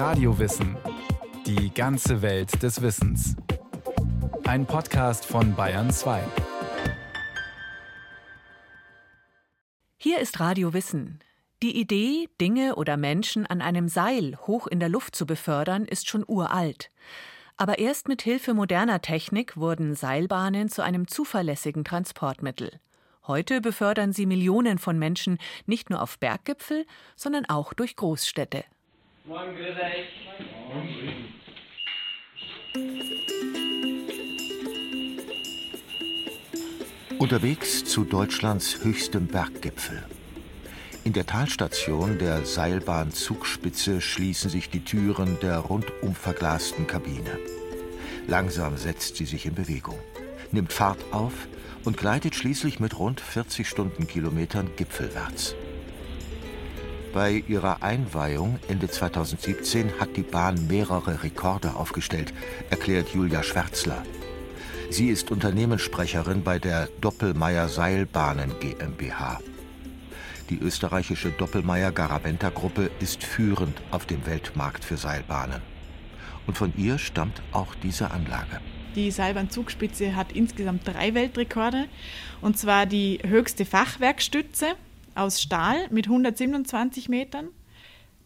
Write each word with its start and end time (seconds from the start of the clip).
Radiowissen. 0.00 0.78
Die 1.44 1.74
ganze 1.74 2.22
Welt 2.22 2.62
des 2.62 2.80
Wissens. 2.80 3.36
Ein 4.44 4.64
Podcast 4.64 5.26
von 5.26 5.54
Bayern 5.54 5.90
2. 5.90 6.22
Hier 9.98 10.20
ist 10.20 10.40
Radio 10.40 10.72
Wissen. 10.72 11.18
Die 11.62 11.78
Idee, 11.78 12.30
Dinge 12.40 12.76
oder 12.76 12.96
Menschen 12.96 13.44
an 13.44 13.60
einem 13.60 13.88
Seil 13.88 14.38
hoch 14.46 14.66
in 14.66 14.80
der 14.80 14.88
Luft 14.88 15.14
zu 15.14 15.26
befördern, 15.26 15.84
ist 15.84 16.08
schon 16.08 16.24
uralt. 16.26 16.88
Aber 17.58 17.78
erst 17.78 18.08
mit 18.08 18.22
Hilfe 18.22 18.54
moderner 18.54 19.02
Technik 19.02 19.58
wurden 19.58 19.94
Seilbahnen 19.94 20.70
zu 20.70 20.82
einem 20.82 21.08
zuverlässigen 21.08 21.84
Transportmittel. 21.84 22.80
Heute 23.26 23.60
befördern 23.60 24.14
sie 24.14 24.24
Millionen 24.24 24.78
von 24.78 24.98
Menschen 24.98 25.36
nicht 25.66 25.90
nur 25.90 26.00
auf 26.00 26.18
Berggipfel, 26.18 26.86
sondern 27.16 27.44
auch 27.50 27.74
durch 27.74 27.96
Großstädte. 27.96 28.64
Morgen, 29.26 29.54
grüß 29.54 29.76
Unterwegs 37.18 37.84
zu 37.84 38.04
Deutschlands 38.04 38.82
höchstem 38.82 39.26
Berggipfel. 39.26 40.02
In 41.04 41.12
der 41.12 41.26
Talstation 41.26 42.18
der 42.18 42.46
Seilbahn 42.46 43.12
Zugspitze 43.12 44.00
schließen 44.00 44.48
sich 44.48 44.70
die 44.70 44.84
Türen 44.84 45.38
der 45.40 45.58
rundum 45.58 46.14
verglasten 46.14 46.86
Kabine. 46.86 47.38
Langsam 48.26 48.78
setzt 48.78 49.16
sie 49.16 49.26
sich 49.26 49.44
in 49.44 49.54
Bewegung, 49.54 49.98
nimmt 50.50 50.72
Fahrt 50.72 51.04
auf 51.12 51.46
und 51.84 51.98
gleitet 51.98 52.34
schließlich 52.34 52.80
mit 52.80 52.98
rund 52.98 53.20
40 53.20 53.68
Stundenkilometern 53.68 54.70
gipfelwärts. 54.76 55.54
Bei 57.12 57.42
ihrer 57.48 57.82
Einweihung 57.82 58.60
Ende 58.68 58.88
2017 58.88 59.98
hat 59.98 60.16
die 60.16 60.22
Bahn 60.22 60.68
mehrere 60.68 61.24
Rekorde 61.24 61.74
aufgestellt, 61.74 62.32
erklärt 62.70 63.08
Julia 63.08 63.42
Schwärzler. 63.42 64.04
Sie 64.90 65.08
ist 65.08 65.32
Unternehmenssprecherin 65.32 66.44
bei 66.44 66.60
der 66.60 66.88
Doppelmeier 67.00 67.68
Seilbahnen 67.68 68.52
GmbH. 68.60 69.40
Die 70.50 70.58
österreichische 70.58 71.30
Doppelmeier 71.30 71.90
Garaventa 71.90 72.50
Gruppe 72.50 72.90
ist 73.00 73.24
führend 73.24 73.82
auf 73.90 74.06
dem 74.06 74.24
Weltmarkt 74.26 74.84
für 74.84 74.96
Seilbahnen. 74.96 75.62
Und 76.46 76.58
von 76.58 76.72
ihr 76.76 76.98
stammt 76.98 77.42
auch 77.50 77.74
diese 77.74 78.12
Anlage. 78.12 78.60
Die 78.94 79.10
Seilbahnzugspitze 79.10 80.14
hat 80.14 80.32
insgesamt 80.32 80.86
drei 80.86 81.14
Weltrekorde. 81.14 81.86
Und 82.40 82.56
zwar 82.56 82.86
die 82.86 83.18
höchste 83.24 83.64
Fachwerkstütze 83.64 84.76
aus 85.14 85.40
Stahl 85.40 85.88
mit 85.90 86.06
127 86.06 87.08
Metern. 87.08 87.48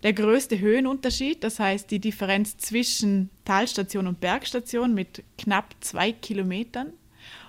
Der 0.03 0.13
größte 0.13 0.59
Höhenunterschied, 0.59 1.43
das 1.43 1.59
heißt 1.59 1.91
die 1.91 1.99
Differenz 1.99 2.59
zwischen 2.59 3.31
Talstation 3.45 4.07
und 4.07 4.21
Bergstation 4.21 4.93
mit 4.93 5.23
knapp 5.39 5.75
zwei 5.81 6.13
Kilometern. 6.13 6.93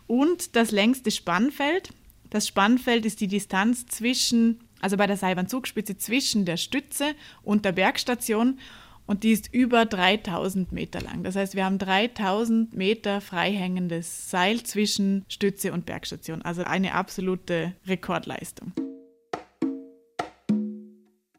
Und 0.07 0.55
das 0.55 0.71
längste 0.71 1.11
Spannfeld. 1.11 1.89
Das 2.29 2.47
Spannfeld 2.47 3.05
ist 3.05 3.19
die 3.21 3.27
Distanz 3.27 3.87
zwischen, 3.87 4.59
also 4.79 4.97
bei 4.97 5.07
der 5.07 5.17
Seilbahnzugspitze 5.17 5.97
zwischen 5.97 6.45
der 6.45 6.57
Stütze 6.57 7.13
und 7.43 7.65
der 7.65 7.73
Bergstation 7.73 8.59
und 9.05 9.23
die 9.23 9.31
ist 9.31 9.53
über 9.53 9.85
3000 9.85 10.71
Meter 10.71 11.01
lang. 11.01 11.23
Das 11.23 11.35
heißt, 11.35 11.55
wir 11.55 11.65
haben 11.65 11.77
3000 11.77 12.73
Meter 12.75 13.21
freihängendes 13.21 14.31
Seil 14.31 14.63
zwischen 14.63 15.25
Stütze 15.27 15.73
und 15.73 15.85
Bergstation. 15.85 16.41
Also 16.41 16.63
eine 16.63 16.95
absolute 16.95 17.73
Rekordleistung. 17.85 18.73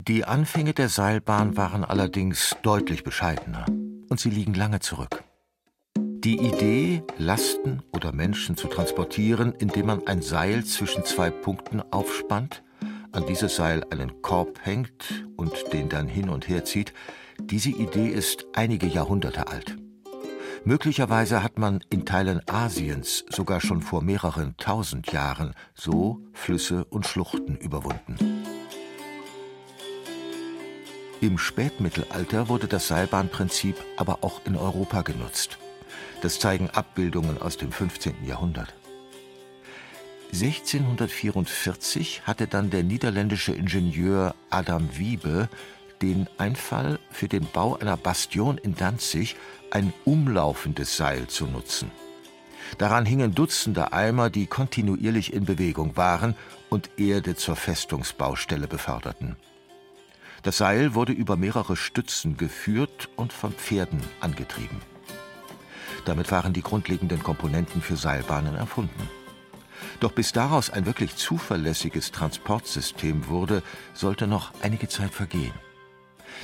Die 0.08 0.24
Anfänge 0.24 0.72
der 0.72 0.88
Seilbahn 0.88 1.56
waren 1.56 1.84
allerdings 1.84 2.54
deutlich 2.62 3.02
bescheidener 3.02 3.66
und 4.08 4.20
sie 4.20 4.30
liegen 4.30 4.54
lange 4.54 4.78
zurück. 4.78 5.24
Die 5.98 6.38
Idee, 6.38 7.02
Lasten 7.18 7.82
oder 7.92 8.12
Menschen 8.12 8.56
zu 8.56 8.68
transportieren, 8.68 9.52
indem 9.58 9.86
man 9.86 10.06
ein 10.06 10.22
Seil 10.22 10.64
zwischen 10.64 11.04
zwei 11.04 11.30
Punkten 11.30 11.82
aufspannt, 11.90 12.62
an 13.10 13.26
dieses 13.26 13.56
Seil 13.56 13.82
einen 13.90 14.22
Korb 14.22 14.60
hängt 14.62 15.26
und 15.36 15.72
den 15.72 15.88
dann 15.88 16.06
hin 16.06 16.28
und 16.28 16.48
her 16.48 16.64
zieht, 16.64 16.92
diese 17.40 17.70
Idee 17.70 18.06
ist 18.06 18.46
einige 18.54 18.86
Jahrhunderte 18.86 19.48
alt. 19.48 19.76
Möglicherweise 20.64 21.42
hat 21.42 21.58
man 21.58 21.80
in 21.90 22.06
Teilen 22.06 22.42
Asiens 22.48 23.24
sogar 23.28 23.60
schon 23.60 23.82
vor 23.82 24.02
mehreren 24.02 24.54
tausend 24.56 25.10
Jahren 25.10 25.52
so 25.74 26.20
Flüsse 26.32 26.84
und 26.84 27.06
Schluchten 27.06 27.56
überwunden. 27.56 28.16
Im 31.20 31.38
Spätmittelalter 31.38 32.48
wurde 32.48 32.66
das 32.66 32.88
Seilbahnprinzip 32.88 33.76
aber 33.96 34.18
auch 34.22 34.42
in 34.44 34.56
Europa 34.56 35.02
genutzt. 35.02 35.58
Das 36.20 36.38
zeigen 36.38 36.68
Abbildungen 36.70 37.40
aus 37.40 37.56
dem 37.56 37.72
15. 37.72 38.24
Jahrhundert. 38.26 38.74
1644 40.32 42.22
hatte 42.26 42.46
dann 42.46 42.70
der 42.70 42.82
niederländische 42.82 43.52
Ingenieur 43.52 44.34
Adam 44.50 44.98
Wiebe 44.98 45.48
den 46.02 46.26
Einfall, 46.36 46.98
für 47.10 47.28
den 47.28 47.46
Bau 47.46 47.76
einer 47.76 47.96
Bastion 47.96 48.58
in 48.58 48.74
Danzig 48.74 49.36
ein 49.70 49.92
umlaufendes 50.04 50.96
Seil 50.96 51.26
zu 51.26 51.46
nutzen. 51.46 51.90
Daran 52.78 53.06
hingen 53.06 53.34
Dutzende 53.34 53.92
Eimer, 53.92 54.28
die 54.28 54.46
kontinuierlich 54.46 55.32
in 55.32 55.44
Bewegung 55.44 55.96
waren 55.96 56.34
und 56.68 56.90
Erde 56.98 57.36
zur 57.36 57.56
Festungsbaustelle 57.56 58.66
beförderten. 58.66 59.36
Das 60.46 60.58
Seil 60.58 60.94
wurde 60.94 61.10
über 61.12 61.36
mehrere 61.36 61.74
Stützen 61.74 62.36
geführt 62.36 63.08
und 63.16 63.32
von 63.32 63.52
Pferden 63.52 64.00
angetrieben. 64.20 64.80
Damit 66.04 66.30
waren 66.30 66.52
die 66.52 66.62
grundlegenden 66.62 67.20
Komponenten 67.20 67.82
für 67.82 67.96
Seilbahnen 67.96 68.54
erfunden. 68.54 69.10
Doch 69.98 70.12
bis 70.12 70.30
daraus 70.30 70.70
ein 70.70 70.86
wirklich 70.86 71.16
zuverlässiges 71.16 72.12
Transportsystem 72.12 73.26
wurde, 73.26 73.60
sollte 73.92 74.28
noch 74.28 74.52
einige 74.62 74.86
Zeit 74.86 75.12
vergehen. 75.12 75.52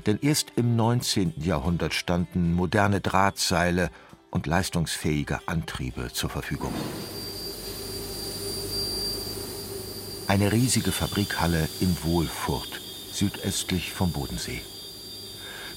Denn 0.04 0.18
erst 0.20 0.54
im 0.56 0.74
19. 0.74 1.34
Jahrhundert 1.36 1.94
standen 1.94 2.54
moderne 2.54 3.00
Drahtseile 3.00 3.88
und 4.32 4.48
leistungsfähige 4.48 5.46
Antriebe 5.46 6.12
zur 6.12 6.28
Verfügung. 6.28 6.74
Eine 10.26 10.50
riesige 10.50 10.90
Fabrikhalle 10.90 11.68
in 11.78 11.96
Wohlfurt, 12.02 12.81
südöstlich 13.12 13.92
vom 13.92 14.12
Bodensee. 14.12 14.62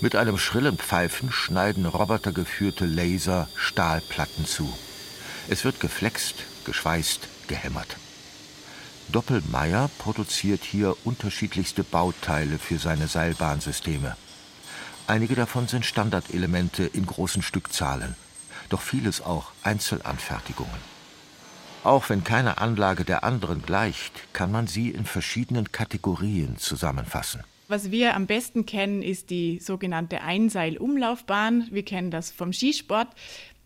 Mit 0.02 0.16
einem 0.16 0.38
schrillen 0.38 0.78
Pfeifen 0.78 1.32
schneiden 1.32 1.86
robotergeführte 1.86 2.86
Laser 2.86 3.48
Stahlplatten 3.56 4.46
zu. 4.46 4.72
Es 5.48 5.64
wird 5.64 5.80
geflext, 5.80 6.36
geschweißt, 6.66 7.28
gehämmert. 7.48 7.98
Doppelmayr 9.10 9.90
produziert 10.00 10.64
hier 10.64 10.96
unterschiedlichste 11.06 11.84
Bauteile 11.84 12.58
für 12.58 12.80
seine 12.80 13.08
Seilbahnsysteme. 13.08 14.16
Einige 15.08 15.36
davon 15.36 15.68
sind 15.68 15.86
Standardelemente 15.86 16.84
in 16.84 17.06
großen 17.06 17.44
Stückzahlen, 17.44 18.16
doch 18.70 18.82
vieles 18.82 19.22
auch 19.22 19.52
Einzelanfertigungen. 19.62 20.95
Auch 21.86 22.10
wenn 22.10 22.24
keine 22.24 22.58
Anlage 22.58 23.06
der 23.06 23.24
anderen 23.24 23.62
gleicht, 23.62 24.34
kann 24.34 24.52
man 24.52 24.66
sie 24.66 24.90
in 24.90 25.06
verschiedenen 25.06 25.72
Kategorien 25.72 26.58
zusammenfassen. 26.58 27.44
Was 27.68 27.92
wir 27.92 28.16
am 28.16 28.26
besten 28.26 28.66
kennen, 28.66 29.04
ist 29.04 29.30
die 29.30 29.60
sogenannte 29.60 30.22
Einseilumlaufbahn. 30.22 31.68
Wir 31.70 31.86
kennen 31.86 32.10
das 32.10 32.32
vom 32.32 32.54
Skisport. 32.54 33.10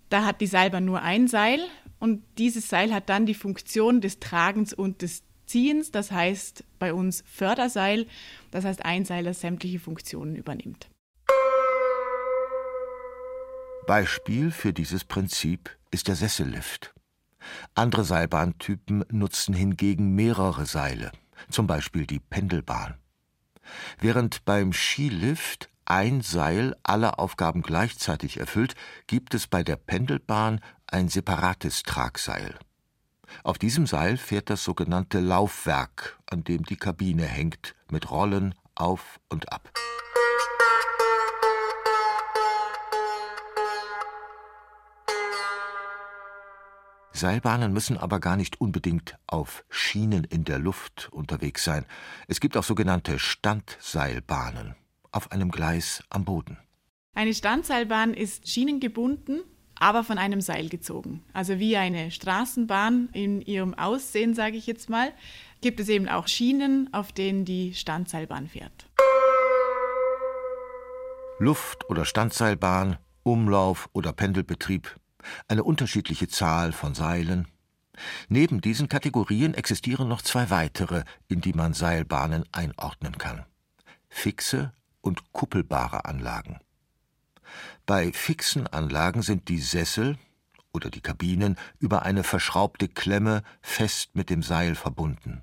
Da 0.10 0.26
hat 0.26 0.42
die 0.42 0.48
Seilbahn 0.48 0.84
nur 0.84 1.02
ein 1.02 1.30
Seil 1.30 1.62
und 2.00 2.22
dieses 2.38 2.68
Seil 2.68 2.94
hat 2.94 3.08
dann 3.08 3.26
die 3.26 3.34
Funktion 3.34 4.02
des 4.02 4.20
Tragens 4.20 4.74
und 4.74 5.02
des 5.02 5.24
Ziehens, 5.46 5.92
das 5.92 6.12
heißt 6.12 6.66
bei 6.78 6.94
uns 6.94 7.24
Förderseil, 7.26 8.06
das 8.52 8.66
heißt 8.66 8.84
ein 8.84 9.06
Seil, 9.06 9.24
das 9.24 9.40
sämtliche 9.40 9.80
Funktionen 9.80 10.36
übernimmt. 10.36 10.90
Beispiel 13.88 14.52
für 14.52 14.74
dieses 14.74 15.06
Prinzip 15.06 15.70
ist 15.92 16.10
der 16.10 16.16
Sessellift. 16.16 16.94
Andere 17.76 18.04
Seilbahntypen 18.04 19.06
nutzen 19.12 19.54
hingegen 19.54 20.16
mehrere 20.16 20.66
Seile, 20.66 21.12
zum 21.50 21.68
Beispiel 21.68 22.06
die 22.06 22.20
Pendelbahn. 22.20 22.96
Während 24.00 24.46
beim 24.46 24.74
Skilift 24.74 25.70
ein 25.86 26.22
Seil 26.22 26.76
alle 26.84 27.18
Aufgaben 27.18 27.62
gleichzeitig 27.62 28.40
erfüllt, 28.40 28.76
gibt 29.08 29.34
es 29.34 29.48
bei 29.48 29.64
der 29.64 29.76
Pendelbahn 29.76 30.62
ein 30.88 31.10
separates 31.10 31.84
Tragseil. 31.84 32.58
Auf 33.44 33.58
diesem 33.58 33.86
Seil 33.88 34.18
fährt 34.18 34.50
das 34.50 34.64
sogenannte 34.64 35.20
Laufwerk, 35.20 36.20
an 36.30 36.44
dem 36.44 36.64
die 36.64 36.78
Kabine 36.78 37.26
hängt, 37.26 37.76
mit 37.92 38.10
Rollen 38.12 38.56
auf 38.76 39.20
und 39.30 39.52
ab. 39.52 39.72
Seilbahnen 47.20 47.74
müssen 47.74 47.98
aber 47.98 48.20
gar 48.20 48.36
nicht 48.38 48.62
unbedingt 48.62 49.18
auf 49.28 49.66
Schienen 49.70 50.24
in 50.24 50.46
der 50.46 50.58
Luft 50.58 51.10
unterwegs 51.12 51.64
sein. 51.64 51.86
Es 52.28 52.40
gibt 52.40 52.56
auch 52.58 52.64
sogenannte 52.64 53.20
Standseilbahnen 53.20 54.76
auf 55.12 55.32
einem 55.32 55.52
Gleis 55.52 56.04
am 56.10 56.26
Boden. 56.26 56.58
Eine 57.14 57.34
Standseilbahn 57.34 58.14
ist 58.14 58.48
schienengebunden, 58.48 59.42
aber 59.76 60.04
von 60.04 60.18
einem 60.18 60.42
Seil 60.42 60.70
gezogen. 60.70 61.24
Also 61.34 61.60
wie 61.60 61.76
eine 61.76 62.12
Straßenbahn 62.12 63.10
in 63.14 63.42
ihrem 63.42 63.74
Aussehen, 63.74 64.34
sage 64.34 64.58
ich 64.58 64.68
jetzt 64.68 64.90
mal, 64.90 65.12
gibt 65.62 65.80
es 65.80 65.90
eben 65.90 66.08
auch 66.08 66.28
Schienen, 66.28 66.94
auf 66.94 67.12
denen 67.12 67.46
die 67.46 67.74
Standseilbahn 67.74 68.48
fährt. 68.48 68.88
Luft- 71.40 71.90
oder 71.90 72.06
Standseilbahn, 72.06 72.98
Umlauf 73.24 73.90
oder 73.94 74.14
Pendelbetrieb, 74.14 74.98
eine 75.48 75.64
unterschiedliche 75.64 76.28
Zahl 76.28 76.72
von 76.72 76.96
Seilen. 76.96 77.48
Neben 78.30 78.62
diesen 78.62 78.90
Kategorien 78.90 79.54
existieren 79.54 80.08
noch 80.08 80.22
zwei 80.22 80.50
weitere, 80.50 81.04
in 81.28 81.42
die 81.42 81.54
man 81.54 81.74
Seilbahnen 81.74 82.46
einordnen 82.52 83.18
kann. 83.18 83.46
Fixe 84.10 84.74
und 85.02 85.34
kuppelbare 85.34 86.06
Anlagen. 86.06 86.60
Bei 87.86 88.12
fixen 88.14 88.68
Anlagen 88.68 89.22
sind 89.22 89.50
die 89.50 89.60
Sessel 89.60 90.18
oder 90.72 90.90
die 90.90 91.02
Kabinen 91.02 91.58
über 91.80 92.04
eine 92.04 92.24
verschraubte 92.24 92.88
Klemme 92.88 93.44
fest 93.62 94.16
mit 94.16 94.30
dem 94.30 94.44
Seil 94.44 94.76
verbunden. 94.76 95.42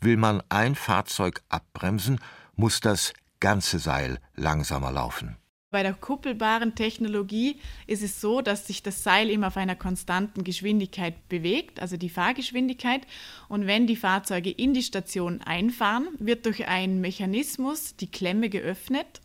Will 0.00 0.16
man 0.16 0.42
ein 0.48 0.74
Fahrzeug 0.74 1.42
abbremsen, 1.48 2.20
muss 2.54 2.80
das 2.80 3.12
ganze 3.40 3.78
Seil 3.78 4.20
langsamer 4.34 4.92
laufen. 4.92 5.36
Bei 5.70 5.82
der 5.82 5.92
kuppelbaren 5.92 6.74
Technologie 6.74 7.56
ist 7.86 8.02
es 8.02 8.22
so, 8.22 8.40
dass 8.40 8.66
sich 8.66 8.82
das 8.82 9.02
Seil 9.04 9.28
immer 9.28 9.48
auf 9.48 9.58
einer 9.58 9.76
konstanten 9.76 10.42
Geschwindigkeit 10.42 11.28
bewegt, 11.28 11.80
also 11.80 11.98
die 11.98 12.08
Fahrgeschwindigkeit. 12.08 13.02
Und 13.50 13.66
wenn 13.66 13.86
die 13.86 13.96
Fahrzeuge 13.96 14.50
in 14.50 14.72
die 14.72 14.82
Station 14.82 15.42
einfahren, 15.42 16.08
wird 16.18 16.46
durch 16.46 16.68
einen 16.68 17.02
Mechanismus 17.02 17.96
die 17.96 18.10
Klemme 18.10 18.48
geöffnet. 18.48 19.20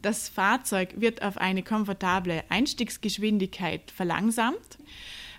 Das 0.00 0.28
Fahrzeug 0.28 1.00
wird 1.00 1.22
auf 1.22 1.38
eine 1.38 1.64
komfortable 1.64 2.44
Einstiegsgeschwindigkeit 2.50 3.90
verlangsamt. 3.90 4.78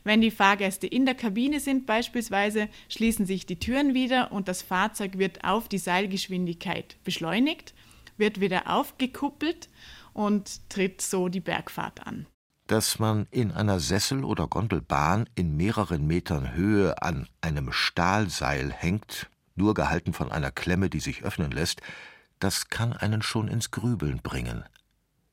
Wenn 0.03 0.19
die 0.19 0.31
Fahrgäste 0.31 0.85
in 0.85 1.05
der 1.05 1.15
Kabine 1.15 1.61
sind 1.61 1.85
beispielsweise, 1.85 2.67
schließen 2.89 3.25
sich 3.25 3.45
die 3.45 3.59
Türen 3.59 3.93
wieder 3.93 4.33
und 4.33 4.49
das 4.49 4.63
Fahrzeug 4.63 5.17
wird 5.17 5.45
auf 5.45 5.69
die 5.69 5.77
Seilgeschwindigkeit 5.77 6.97
beschleunigt, 7.05 7.73
wird 8.17 8.41
wieder 8.41 8.69
aufgekuppelt 8.69 9.69
und 10.13 10.69
tritt 10.69 11.01
so 11.01 11.29
die 11.29 11.39
Bergfahrt 11.39 12.05
an. 12.05 12.27
Dass 12.67 12.99
man 12.99 13.27
in 13.31 13.51
einer 13.51 13.79
Sessel- 13.79 14.23
oder 14.23 14.47
Gondelbahn 14.47 15.29
in 15.35 15.57
mehreren 15.57 16.07
Metern 16.07 16.53
Höhe 16.53 17.01
an 17.01 17.27
einem 17.41 17.71
Stahlseil 17.71 18.71
hängt, 18.71 19.29
nur 19.55 19.73
gehalten 19.73 20.13
von 20.13 20.31
einer 20.31 20.51
Klemme, 20.51 20.89
die 20.89 21.01
sich 21.01 21.23
öffnen 21.23 21.51
lässt, 21.51 21.81
das 22.39 22.69
kann 22.69 22.93
einen 22.93 23.21
schon 23.21 23.47
ins 23.47 23.71
Grübeln 23.71 24.21
bringen. 24.21 24.63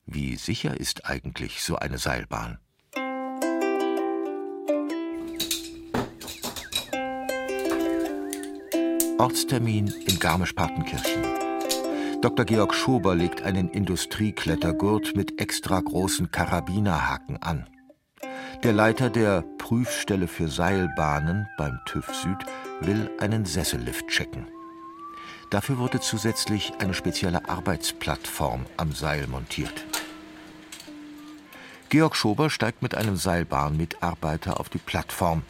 Wie 0.04 0.36
sicher 0.36 0.78
ist 0.78 1.06
eigentlich 1.06 1.62
so 1.62 1.76
eine 1.76 1.98
Seilbahn? 1.98 2.58
Ortstermin 9.19 9.88
in 10.06 10.19
Garmisch-Partenkirchen. 10.19 11.38
Dr. 12.20 12.44
Georg 12.44 12.75
Schober 12.75 13.15
legt 13.15 13.43
einen 13.43 13.70
Industrieklettergurt 13.70 15.15
mit 15.15 15.41
extra 15.41 15.79
großen 15.79 16.32
Karabinerhaken 16.32 17.41
an. 17.41 17.69
Der 18.65 18.73
Leiter 18.73 19.09
der 19.09 19.44
Prüfstelle 19.59 20.26
für 20.26 20.49
Seilbahnen 20.49 21.47
beim 21.56 21.79
TÜV 21.87 22.12
Süd 22.12 22.38
will 22.81 23.09
einen 23.20 23.44
Sessellift 23.44 24.09
checken. 24.09 24.49
Dafür 25.50 25.79
wurde 25.79 26.00
zusätzlich 26.00 26.73
eine 26.81 26.93
spezielle 26.93 27.49
Arbeitsplattform 27.49 28.67
am 28.76 28.91
Seil 28.91 29.29
montiert. 29.29 29.85
Georg 31.88 32.17
Schober 32.17 32.50
steigt 32.50 32.82
mit 32.82 32.97
einem 32.97 33.15
Seilbahnmitarbeiter 33.15 34.59
auf 34.59 34.69
die 34.69 34.79
Plattform. 34.79 35.43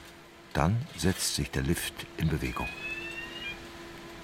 Dann 0.53 0.77
setzt 0.99 1.35
sich 1.35 1.51
der 1.51 1.63
Lift 1.63 2.07
in 2.19 2.29
Bewegung 2.29 2.69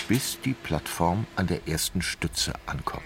bis 0.08 0.38
die 0.44 0.54
Plattform 0.54 1.26
an 1.36 1.46
der 1.46 1.66
ersten 1.66 2.02
Stütze 2.02 2.52
ankommt. 2.66 3.04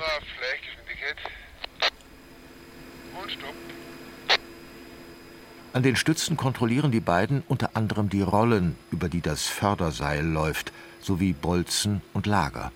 An 5.72 5.82
den 5.82 5.96
Stützen 5.96 6.36
kontrollieren 6.36 6.90
die 6.90 7.00
beiden 7.00 7.42
unter 7.46 7.76
anderem 7.76 8.08
die 8.08 8.22
Rollen, 8.22 8.76
über 8.90 9.08
die 9.08 9.20
das 9.20 9.46
Förderseil 9.46 10.24
läuft, 10.24 10.72
sowie 11.00 11.34
Bolzen 11.34 12.00
und 12.14 12.26
Lager. 12.26 12.72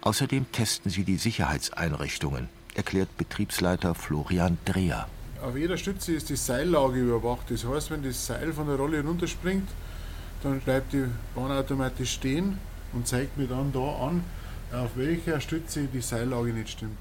Außerdem 0.00 0.50
testen 0.52 0.90
sie 0.90 1.04
die 1.04 1.18
Sicherheitseinrichtungen, 1.18 2.48
erklärt 2.74 3.14
Betriebsleiter 3.18 3.94
Florian 3.94 4.56
Dreher. 4.64 5.08
Auf 5.42 5.56
jeder 5.56 5.76
Stütze 5.76 6.12
ist 6.12 6.30
die 6.30 6.36
Seillage 6.36 7.00
überwacht. 7.00 7.50
Das 7.50 7.64
heißt, 7.64 7.90
wenn 7.90 8.02
das 8.02 8.26
Seil 8.26 8.52
von 8.52 8.66
der 8.66 8.76
Rolle 8.76 9.02
runterspringt, 9.02 9.68
dann 10.42 10.60
bleibt 10.60 10.92
die 10.92 11.06
Bahn 11.34 11.50
automatisch 11.50 12.12
stehen 12.12 12.58
und 12.92 13.06
zeigt 13.06 13.36
mir 13.36 13.46
dann 13.46 13.72
da 13.72 14.06
an, 14.06 14.24
auf 14.72 14.90
welcher 14.96 15.40
Stütze 15.40 15.88
die 15.92 16.00
Seillage 16.00 16.52
nicht 16.52 16.70
stimmt. 16.70 16.98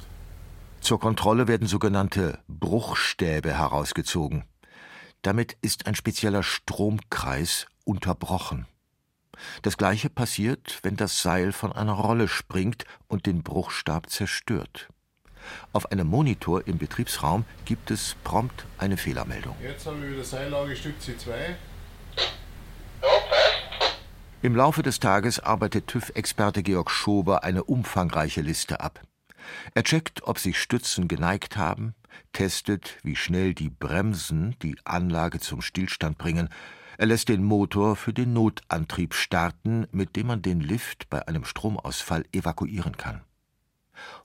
Zur 0.81 0.99
Kontrolle 0.99 1.47
werden 1.47 1.67
sogenannte 1.67 2.39
Bruchstäbe 2.47 3.57
herausgezogen. 3.57 4.43
Damit 5.21 5.57
ist 5.61 5.85
ein 5.87 5.95
spezieller 5.95 6.43
Stromkreis 6.43 7.67
unterbrochen. 7.83 8.65
Das 9.61 9.77
gleiche 9.77 10.09
passiert, 10.09 10.79
wenn 10.83 10.95
das 10.95 11.21
Seil 11.21 11.51
von 11.51 11.71
einer 11.71 11.93
Rolle 11.93 12.27
springt 12.27 12.85
und 13.07 13.25
den 13.25 13.43
Bruchstab 13.43 14.09
zerstört. 14.09 14.89
Auf 15.73 15.91
einem 15.91 16.07
Monitor 16.07 16.67
im 16.67 16.77
Betriebsraum 16.77 17.45
gibt 17.65 17.91
es 17.91 18.15
prompt 18.23 18.65
eine 18.77 18.97
Fehlermeldung. 18.97 19.55
Jetzt 19.61 19.85
haben 19.85 20.01
wir 20.01 20.11
wieder 20.11 20.23
Seillage 20.23 20.75
Stütze 20.75 21.17
2. 21.17 21.55
Im 24.41 24.55
Laufe 24.55 24.83
des 24.83 25.01
Tages 25.01 25.41
arbeitet 25.41 25.87
TÜV-Experte 25.87 26.63
Georg 26.63 26.91
Schober 26.91 27.43
eine 27.43 27.65
umfangreiche 27.65 28.39
Liste 28.39 28.79
ab. 28.79 29.01
Er 29.73 29.83
checkt, 29.83 30.23
ob 30.23 30.39
sich 30.39 30.61
Stützen 30.61 31.09
geneigt 31.09 31.57
haben, 31.57 31.93
testet, 32.31 32.99
wie 33.03 33.17
schnell 33.17 33.53
die 33.53 33.69
Bremsen 33.69 34.55
die 34.61 34.77
Anlage 34.85 35.41
zum 35.41 35.61
Stillstand 35.61 36.17
bringen. 36.17 36.47
Er 36.97 37.07
lässt 37.07 37.27
den 37.27 37.43
Motor 37.43 37.97
für 37.97 38.13
den 38.13 38.31
Notantrieb 38.31 39.13
starten, 39.13 39.87
mit 39.91 40.15
dem 40.15 40.27
man 40.27 40.41
den 40.41 40.61
Lift 40.61 41.09
bei 41.09 41.27
einem 41.27 41.43
Stromausfall 41.43 42.23
evakuieren 42.31 42.95
kann. 42.95 43.19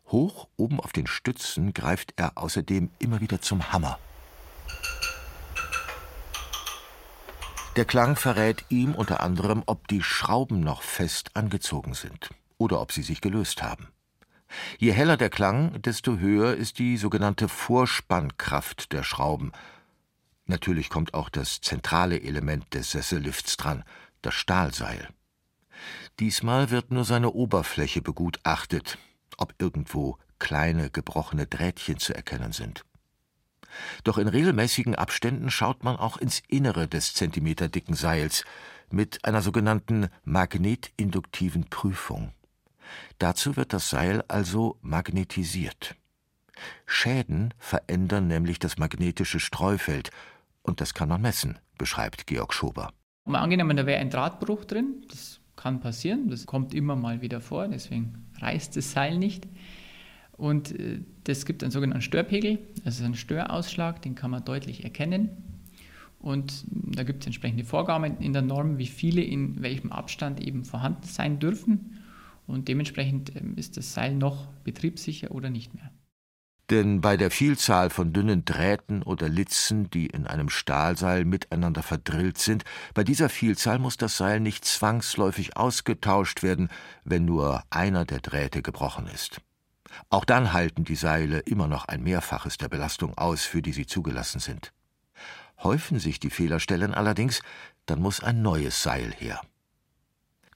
Hoch 0.07 0.47
oben 0.57 0.79
auf 0.79 0.93
den 0.93 1.09
Stützen 1.09 1.75
greift 1.75 2.13
er 2.15 2.39
außerdem 2.39 2.91
immer 3.01 3.21
wieder 3.21 3.41
zum 3.41 3.73
Hammer. 3.73 3.99
Der 7.77 7.85
Klang 7.85 8.15
verrät 8.15 8.65
ihm 8.69 8.95
unter 8.95 9.21
anderem, 9.21 9.65
ob 9.67 9.89
die 9.89 10.03
Schrauben 10.03 10.61
noch 10.61 10.83
fest 10.83 11.33
angezogen 11.35 11.95
sind 11.95 12.31
oder 12.57 12.81
ob 12.81 12.93
sie 12.93 13.03
sich 13.03 13.21
gelöst 13.21 13.65
haben. 13.65 13.89
Je 14.79 14.93
heller 14.93 15.17
der 15.17 15.29
Klang, 15.29 15.83
desto 15.83 16.19
höher 16.19 16.55
ist 16.55 16.79
die 16.79 16.97
sogenannte 16.97 17.49
Vorspannkraft 17.49 18.93
der 18.93 19.03
Schrauben. 19.03 19.51
Natürlich 20.47 20.89
kommt 20.89 21.15
auch 21.15 21.29
das 21.29 21.63
zentrale 21.63 22.23
Element 22.23 22.73
des 22.75 22.93
Sessellifts 22.93 23.57
dran, 23.57 23.83
das 24.23 24.35
Stahlseil. 24.35 25.09
Diesmal 26.21 26.71
wird 26.71 26.93
nur 26.93 27.05
seine 27.05 27.33
Oberfläche 27.33 28.03
begutachtet, 28.03 28.99
ob 29.37 29.53
irgendwo 29.59 30.19
kleine 30.39 30.91
gebrochene 30.91 31.49
Drähtchen 31.49 31.99
zu 31.99 32.15
erkennen 32.15 32.53
sind. 32.53 32.85
Doch 34.05 34.19
in 34.19 34.29
regelmäßigen 34.29 34.95
Abständen 34.95 35.51
schaut 35.51 35.85
man 35.85 35.97
auch 35.97 36.17
ins 36.17 36.43
Innere 36.49 36.89
des 36.89 37.15
zentimeterdicken 37.15 37.95
Seils 37.95 38.45
mit 38.91 39.25
einer 39.25 39.43
sogenannten 39.43 40.09
magnetinduktiven 40.25 41.65
Prüfung. 41.65 42.33
Dazu 43.19 43.57
wird 43.57 43.73
das 43.73 43.91
Seil 43.91 44.23
also 44.29 44.79
magnetisiert. 44.83 45.97
Schäden 46.87 47.53
verändern 47.59 48.27
nämlich 48.29 48.59
das 48.59 48.79
magnetische 48.79 49.41
Streufeld, 49.41 50.11
und 50.63 50.81
das 50.81 50.95
kann 50.95 51.09
man 51.09 51.21
messen, 51.21 51.59
beschreibt 51.77 52.27
Georg 52.27 52.55
Schober. 52.55 52.93
Mal 53.27 53.41
angenommen, 53.41 53.77
da 53.77 53.87
wäre 53.87 54.01
ein 54.01 54.11
Drahtbruch 54.11 54.65
drin, 54.65 55.05
das 55.11 55.41
kann 55.57 55.81
passieren, 55.81 56.29
das 56.29 56.47
kommt 56.47 56.75
immer 56.75 56.97
mal 56.97 57.21
wieder 57.23 57.41
vor, 57.41 57.69
deswegen 57.69 58.27
reißt 58.41 58.77
das 58.77 58.93
Seil 58.93 59.19
nicht. 59.19 59.47
Und 60.37 60.79
äh, 60.79 61.01
das 61.25 61.47
gibt 61.47 61.63
einen 61.63 61.73
sogenannten 61.73 62.03
Störpegel, 62.03 62.59
das 62.85 62.97
ist 62.97 63.05
ein 63.05 63.15
Störausschlag, 63.15 64.03
den 64.03 64.15
kann 64.15 64.31
man 64.31 64.45
deutlich 64.45 64.85
erkennen. 64.85 65.31
Und 66.19 66.65
da 66.71 67.03
gibt 67.03 67.23
es 67.23 67.27
entsprechende 67.27 67.65
Vorgaben 67.65 68.19
in 68.19 68.33
der 68.33 68.43
Norm, 68.43 68.79
wie 68.79 68.87
viele 68.87 69.23
in 69.23 69.61
welchem 69.63 69.93
Abstand 69.93 70.41
eben 70.41 70.65
vorhanden 70.65 71.07
sein 71.07 71.39
dürfen. 71.39 71.99
Und 72.47 72.69
dementsprechend 72.69 73.37
ähm, 73.37 73.55
ist 73.57 73.77
das 73.77 73.93
Seil 73.95 74.15
noch 74.15 74.47
betriebssicher 74.65 75.31
oder 75.31 75.51
nicht 75.51 75.75
mehr. 75.75 75.91
Denn 76.71 77.03
bei 77.03 77.19
der 77.19 77.31
Vielzahl 77.31 77.91
von 77.91 78.15
dünnen 78.15 78.47
Drähten 78.47 79.03
oder 79.03 79.29
Litzen, 79.29 79.91
die 79.91 80.07
in 80.07 80.27
einem 80.27 80.49
Stahlseil 80.49 81.27
miteinander 81.27 81.83
verdrillt 81.83 82.39
sind, 82.39 82.65
bei 82.95 83.05
dieser 83.05 83.29
Vielzahl 83.29 83.79
muss 83.79 83.99
das 83.99 84.17
Seil 84.17 84.41
nicht 84.41 84.65
zwangsläufig 84.65 85.59
ausgetauscht 85.59 86.43
werden, 86.43 86.71
wenn 87.05 87.27
nur 87.27 87.63
einer 87.69 88.07
der 88.07 88.21
Drähte 88.21 88.63
gebrochen 88.63 89.09
ist. 89.13 89.43
Auch 90.11 90.25
dann 90.25 90.53
halten 90.53 90.85
die 90.85 90.97
Seile 90.97 91.41
immer 91.41 91.69
noch 91.69 91.87
ein 91.87 92.03
Mehrfaches 92.03 92.59
der 92.59 92.69
Belastung 92.69 93.17
aus, 93.17 93.43
für 93.43 93.63
die 93.63 93.73
sie 93.73 93.87
zugelassen 93.87 94.41
sind. 94.41 94.73
Häufen 95.63 95.99
sich 95.99 96.21
die 96.21 96.31
Fehlerstellen 96.31 96.95
allerdings, 96.95 97.43
dann 97.87 98.01
muss 98.01 98.23
ein 98.23 98.43
neues 98.43 98.83
Seil 98.83 99.13
her. 99.19 99.41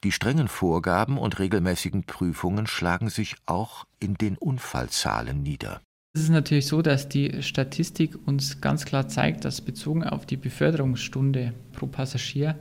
Die 0.05 0.13
strengen 0.13 0.49
Vorgaben 0.49 1.19
und 1.19 1.39
regelmäßigen 1.39 2.05
Prüfungen 2.05 2.67
schlagen 2.67 3.11
sich 3.11 3.37
auch 3.47 3.85
in 3.99 4.15
den 4.15 4.37
Unfallzahlen 4.37 5.43
nieder. 5.43 5.81
Es 6.15 6.23
ist 6.23 6.31
natürlich 6.31 6.67
so, 6.67 6.83
dass 6.83 7.09
die 7.09 7.43
Statistik 7.43 8.17
uns 8.27 8.61
ganz 8.61 8.85
klar 8.85 9.09
zeigt, 9.09 9.45
dass 9.45 9.61
bezogen 9.61 10.05
auf 10.05 10.27
die 10.27 10.37
Beförderungsstunde 10.37 11.53
pro 11.73 11.87
Passagier 11.87 12.59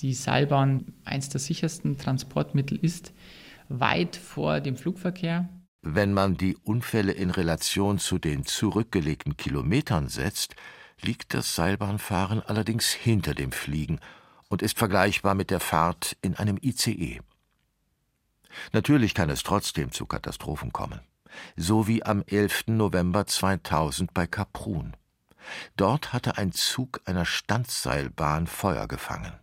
die 0.00 0.14
Seilbahn 0.14 0.86
eines 1.04 1.28
der 1.28 1.40
sichersten 1.40 1.98
Transportmittel 1.98 2.78
ist, 2.80 3.12
weit 3.68 4.16
vor 4.16 4.60
dem 4.60 4.76
Flugverkehr. 4.76 5.48
Wenn 5.86 6.14
man 6.14 6.38
die 6.38 6.56
Unfälle 6.56 7.12
in 7.12 7.28
Relation 7.28 7.98
zu 7.98 8.16
den 8.18 8.46
zurückgelegten 8.46 9.36
Kilometern 9.36 10.08
setzt, 10.08 10.56
liegt 11.02 11.34
das 11.34 11.54
Seilbahnfahren 11.54 12.40
allerdings 12.40 12.90
hinter 12.90 13.34
dem 13.34 13.52
Fliegen 13.52 14.00
und 14.48 14.62
ist 14.62 14.78
vergleichbar 14.78 15.34
mit 15.34 15.50
der 15.50 15.60
Fahrt 15.60 16.16
in 16.22 16.36
einem 16.36 16.56
ICE. 16.62 17.20
Natürlich 18.72 19.12
kann 19.12 19.28
es 19.28 19.42
trotzdem 19.42 19.92
zu 19.92 20.06
Katastrophen 20.06 20.72
kommen, 20.72 21.00
so 21.54 21.86
wie 21.86 22.02
am 22.02 22.22
11. 22.22 22.68
November 22.68 23.26
2000 23.26 24.14
bei 24.14 24.26
Kaprun. 24.26 24.96
Dort 25.76 26.14
hatte 26.14 26.38
ein 26.38 26.52
Zug 26.52 27.02
einer 27.04 27.26
Standseilbahn 27.26 28.46
Feuer 28.46 28.88
gefangen. 28.88 29.34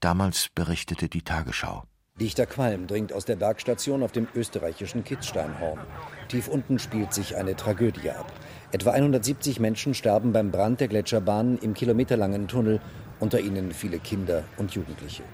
Damals 0.00 0.48
berichtete 0.48 1.08
die 1.08 1.22
Tagesschau. 1.22 1.86
Dichter 2.20 2.46
Qualm 2.46 2.86
dringt 2.86 3.12
aus 3.12 3.24
der 3.24 3.34
Bergstation 3.34 4.04
auf 4.04 4.12
dem 4.12 4.28
österreichischen 4.36 5.02
Kitzsteinhorn. 5.02 5.80
Tief 6.28 6.46
unten 6.46 6.78
spielt 6.78 7.12
sich 7.12 7.34
eine 7.34 7.56
Tragödie 7.56 8.10
ab. 8.10 8.32
Etwa 8.70 8.92
170 8.92 9.58
Menschen 9.58 9.94
sterben 9.94 10.32
beim 10.32 10.52
Brand 10.52 10.78
der 10.78 10.86
Gletscherbahn 10.86 11.58
im 11.58 11.74
kilometerlangen 11.74 12.46
Tunnel, 12.46 12.80
unter 13.18 13.40
ihnen 13.40 13.72
viele 13.72 13.98
Kinder 13.98 14.44
und 14.58 14.76
Jugendliche. 14.76 15.24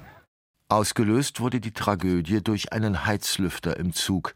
Ausgelöst 0.71 1.41
wurde 1.41 1.61
die 1.61 1.73
Tragödie 1.73 2.43
durch 2.43 2.73
einen 2.73 3.05
Heizlüfter 3.05 3.77
im 3.77 3.93
Zug. 3.93 4.35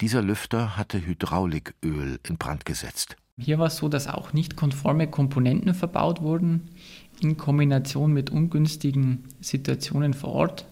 Dieser 0.00 0.22
Lüfter 0.22 0.76
hatte 0.76 1.00
Hydrauliköl 1.00 2.18
in 2.26 2.36
Brand 2.36 2.64
gesetzt. 2.64 3.16
Hier 3.38 3.60
war 3.60 3.68
es 3.68 3.76
so, 3.76 3.88
dass 3.88 4.08
auch 4.08 4.32
nicht 4.32 4.56
konforme 4.56 5.06
Komponenten 5.06 5.72
verbaut 5.74 6.20
wurden, 6.20 6.68
in 7.20 7.36
Kombination 7.36 8.12
mit 8.12 8.30
ungünstigen 8.30 9.28
Situationen 9.40 10.14
vor 10.14 10.32
Ort. 10.32 10.66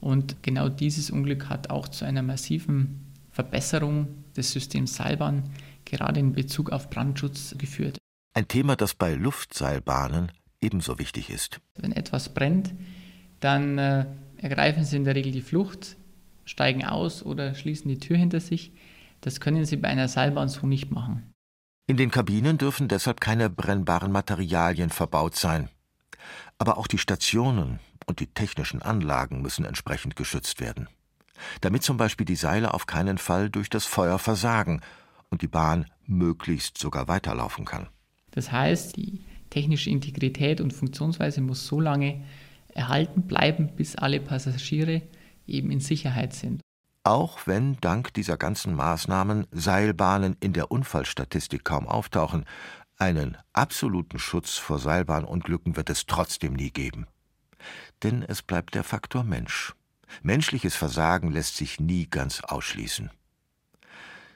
Und 0.00 0.42
genau 0.42 0.68
dieses 0.68 1.10
Unglück 1.10 1.48
hat 1.48 1.70
auch 1.70 1.88
zu 1.88 2.04
einer 2.04 2.22
massiven 2.22 3.12
Verbesserung 3.30 4.08
des 4.36 4.52
Systems 4.52 4.96
Seilbahn 4.96 5.44
gerade 5.84 6.20
in 6.20 6.32
Bezug 6.32 6.70
auf 6.70 6.90
Brandschutz 6.90 7.54
geführt. 7.58 7.98
Ein 8.34 8.48
Thema, 8.48 8.76
das 8.76 8.94
bei 8.94 9.14
Luftseilbahnen 9.14 10.32
ebenso 10.60 10.98
wichtig 10.98 11.30
ist. 11.30 11.60
Wenn 11.76 11.92
etwas 11.92 12.34
brennt, 12.34 12.74
dann 13.40 13.78
äh, 13.78 14.06
ergreifen 14.38 14.84
Sie 14.84 14.96
in 14.96 15.04
der 15.04 15.14
Regel 15.14 15.32
die 15.32 15.42
Flucht, 15.42 15.96
steigen 16.44 16.84
aus 16.84 17.22
oder 17.22 17.54
schließen 17.54 17.88
die 17.88 17.98
Tür 17.98 18.16
hinter 18.16 18.40
sich. 18.40 18.72
Das 19.20 19.40
können 19.40 19.64
Sie 19.64 19.76
bei 19.76 19.88
einer 19.88 20.08
Seilbahn 20.08 20.48
so 20.48 20.66
nicht 20.66 20.90
machen. 20.90 21.32
In 21.88 21.96
den 21.96 22.10
Kabinen 22.10 22.58
dürfen 22.58 22.88
deshalb 22.88 23.20
keine 23.20 23.48
brennbaren 23.48 24.10
Materialien 24.10 24.90
verbaut 24.90 25.36
sein. 25.36 25.68
Aber 26.58 26.78
auch 26.78 26.88
die 26.88 26.98
Stationen 26.98 27.78
und 28.06 28.20
die 28.20 28.28
technischen 28.28 28.82
Anlagen 28.82 29.42
müssen 29.42 29.64
entsprechend 29.64 30.16
geschützt 30.16 30.60
werden. 30.60 30.88
Damit 31.60 31.82
zum 31.82 31.96
Beispiel 31.96 32.24
die 32.24 32.36
Seile 32.36 32.72
auf 32.72 32.86
keinen 32.86 33.18
Fall 33.18 33.50
durch 33.50 33.68
das 33.68 33.84
Feuer 33.84 34.18
versagen 34.18 34.80
und 35.28 35.42
die 35.42 35.48
Bahn 35.48 35.86
möglichst 36.06 36.78
sogar 36.78 37.08
weiterlaufen 37.08 37.64
kann. 37.64 37.88
Das 38.30 38.52
heißt, 38.52 38.96
die 38.96 39.20
technische 39.50 39.90
Integrität 39.90 40.60
und 40.60 40.72
Funktionsweise 40.72 41.40
muss 41.40 41.66
so 41.66 41.80
lange 41.80 42.22
erhalten 42.74 43.22
bleiben, 43.22 43.74
bis 43.74 43.96
alle 43.96 44.20
Passagiere 44.20 45.02
eben 45.46 45.70
in 45.70 45.80
Sicherheit 45.80 46.32
sind. 46.34 46.60
Auch 47.04 47.46
wenn 47.46 47.76
dank 47.80 48.12
dieser 48.14 48.36
ganzen 48.36 48.74
Maßnahmen 48.74 49.46
Seilbahnen 49.52 50.36
in 50.40 50.52
der 50.52 50.70
Unfallstatistik 50.70 51.64
kaum 51.64 51.86
auftauchen, 51.86 52.44
einen 52.98 53.36
absoluten 53.52 54.18
Schutz 54.18 54.56
vor 54.56 54.78
Seilbahnunglücken 54.78 55.76
wird 55.76 55.90
es 55.90 56.06
trotzdem 56.06 56.54
nie 56.54 56.70
geben. 56.70 57.06
Denn 58.02 58.22
es 58.22 58.42
bleibt 58.42 58.74
der 58.74 58.84
Faktor 58.84 59.24
Mensch. 59.24 59.74
Menschliches 60.22 60.74
Versagen 60.76 61.30
lässt 61.30 61.56
sich 61.56 61.80
nie 61.80 62.06
ganz 62.06 62.40
ausschließen. 62.42 63.10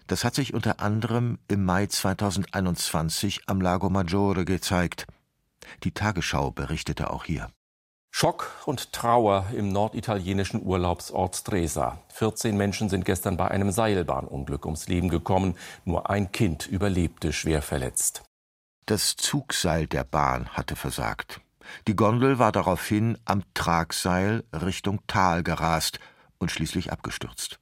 Das 0.07 0.25
hat 0.25 0.35
sich 0.35 0.55
unter 0.55 0.81
anderem 0.81 1.39
im 1.47 1.65
Mai 1.65 1.87
2021 1.87 3.43
am 3.47 3.61
Lago 3.61 3.91
Maggiore 3.91 4.45
gezeigt. 4.45 5.07
Die 5.85 5.93
Tagesschau 5.93 6.51
berichtete 6.51 7.11
auch 7.11 7.25
hier. 7.25 7.51
Schock 8.11 8.51
und 8.67 8.93
Trauer 8.93 9.47
im 9.57 9.71
norditalienischen 9.71 10.63
Urlaubsort 10.63 11.37
Stresa. 11.37 12.03
14 12.09 12.57
Menschen 12.57 12.89
sind 12.89 13.05
gestern 13.05 13.37
bei 13.37 13.49
einem 13.49 13.71
Seilbahnunglück 13.71 14.67
ums 14.67 14.89
Leben 14.89 15.09
gekommen. 15.09 15.57
Nur 15.85 16.11
ein 16.11 16.33
Kind 16.33 16.67
überlebte 16.67 17.33
schwer 17.33 17.63
verletzt. 17.63 18.25
Das 18.87 19.15
Zugseil 19.15 19.87
der 19.87 20.03
Bahn 20.03 20.49
hatte 20.49 20.75
versagt. 20.75 21.41
Die 21.89 21.97
Gondel 21.97 22.39
war 22.39 22.53
daraufhin 22.53 23.19
am 23.25 23.43
Tragseil 23.55 24.45
Richtung 24.53 25.01
Tal 25.07 25.43
gerast 25.43 25.99
und 26.39 26.51
schließlich 26.51 26.93
abgestürzt. 26.93 27.59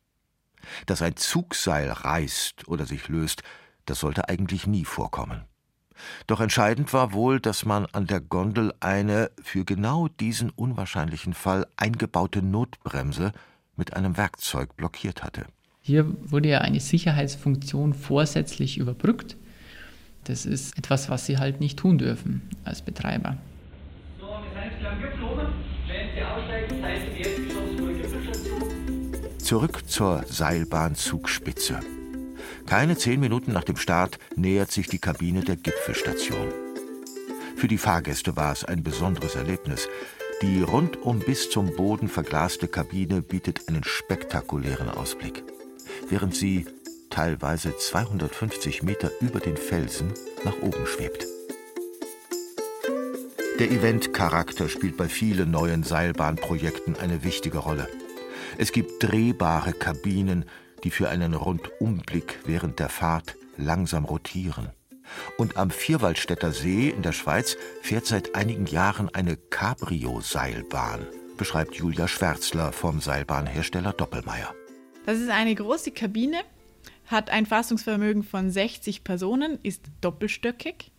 Dass 0.87 1.03
ein 1.03 1.17
Zugseil 1.17 1.91
reißt 1.91 2.69
oder 2.69 2.87
sich 2.87 3.09
löst, 3.09 3.43
das 3.87 4.01
sollte 4.01 4.29
eigentlich 4.29 4.67
nie 4.67 4.85
vorkommen. 4.85 5.45
Doch 6.27 6.41
entscheidend 6.41 6.93
war 6.93 7.13
wohl, 7.13 7.41
dass 7.41 7.65
man 7.65 7.87
an 7.87 8.07
der 8.07 8.21
Gondel 8.21 8.73
eine 8.81 9.31
für 9.43 9.65
genau 9.65 10.09
diesen 10.09 10.51
unwahrscheinlichen 10.51 11.35
Fall 11.35 11.67
eingebaute 11.77 12.43
Notbremse 12.43 13.33
mit 13.77 13.95
einem 13.95 14.17
Werkzeug 14.17 14.77
blockiert 14.77 15.23
hatte. 15.23 15.47
Hier 15.81 16.07
wurde 16.31 16.51
ja 16.51 16.59
eine 16.61 16.81
Sicherheitsfunktion 16.81 17.95
vorsätzlich 17.95 18.79
überbrückt. 18.79 19.37
Das 20.25 20.45
ist 20.45 20.77
etwas, 20.77 21.09
was 21.09 21.27
Sie 21.27 21.39
halt 21.39 21.61
nicht 21.61 21.79
tun 21.79 21.99
dürfen 21.99 22.43
als 22.65 22.83
Betreiber. 22.83 23.39
Zurück 29.39 29.89
zur 29.89 30.25
Seilbahnzugspitze. 30.27 31.81
Keine 32.67 32.97
zehn 32.97 33.19
Minuten 33.19 33.53
nach 33.53 33.65
dem 33.65 33.77
Start 33.77 34.19
nähert 34.37 34.71
sich 34.71 34.89
die 34.89 34.99
Kabine 34.99 35.41
der 35.41 35.57
Gipfelstation. 35.57 36.53
Für 37.57 37.67
die 37.67 37.79
Fahrgäste 37.79 38.37
war 38.37 38.53
es 38.53 38.65
ein 38.65 38.83
besonderes 38.83 39.35
Erlebnis. 39.35 39.89
Die 40.43 40.63
rundum 40.63 41.21
bis 41.21 41.51
zum 41.51 41.75
Boden 41.75 42.09
verglaste 42.09 42.69
Kabine 42.69 43.23
bietet 43.23 43.69
einen 43.69 43.85
spektakulären 43.85 44.91
Ausblick. 44.91 45.43
Während 46.09 46.37
sie 46.37 46.67
teilweise 47.11 47.77
250 47.77 48.83
Meter 48.83 49.11
über 49.21 49.41
den 49.41 49.57
Felsen 49.57 50.13
nach 50.45 50.61
oben 50.61 50.87
schwebt. 50.87 51.27
Der 53.59 53.73
Eventcharakter 53.73 54.69
spielt 54.69 54.97
bei 54.97 55.09
vielen 55.09 55.51
neuen 55.51 55.83
Seilbahnprojekten 55.83 56.97
eine 56.97 57.25
wichtige 57.25 57.59
Rolle. 57.59 57.89
Es 58.57 58.71
gibt 58.71 59.03
drehbare 59.03 59.73
Kabinen, 59.73 60.45
die 60.85 60.93
für 60.93 61.09
einen 61.09 61.35
Rundumblick 61.35 62.39
während 62.45 62.79
der 62.79 62.89
Fahrt 62.89 63.35
langsam 63.57 64.05
rotieren. 64.05 64.71
Und 65.39 65.57
am 65.57 65.71
Vierwaldstätter 65.71 66.53
See 66.53 66.89
in 66.89 67.03
der 67.03 67.11
Schweiz 67.11 67.57
fährt 67.83 68.07
seit 68.07 68.37
einigen 68.37 68.67
Jahren 68.67 69.13
eine 69.13 69.37
Cabrio-Seilbahn, 69.37 71.09
beschreibt 71.37 71.75
Julia 71.75 72.07
Schwärzler 72.07 72.71
vom 72.71 73.01
Seilbahnhersteller 73.01 73.93
Doppelmeier. 73.93 74.55
Das 75.05 75.19
ist 75.19 75.31
eine 75.31 75.57
große 75.57 75.91
Kabine, 75.91 76.43
hat 77.11 77.31
ein 77.31 77.47
Fassungsvermögen 77.47 78.23
von 78.23 78.51
60 78.51 79.05
Personen, 79.05 79.59
ist 79.63 79.85
doppelstöckig 80.01 80.93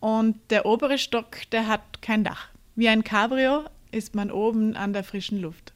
und 0.00 0.38
der 0.50 0.66
obere 0.66 0.98
Stock, 0.98 1.36
der 1.52 1.68
hat 1.68 2.02
kein 2.02 2.24
Dach. 2.24 2.48
Wie 2.74 2.88
ein 2.88 3.04
Cabrio 3.04 3.64
ist 3.90 4.14
man 4.14 4.30
oben 4.30 4.76
an 4.76 4.92
der 4.92 5.04
frischen 5.04 5.40
Luft. 5.40 5.72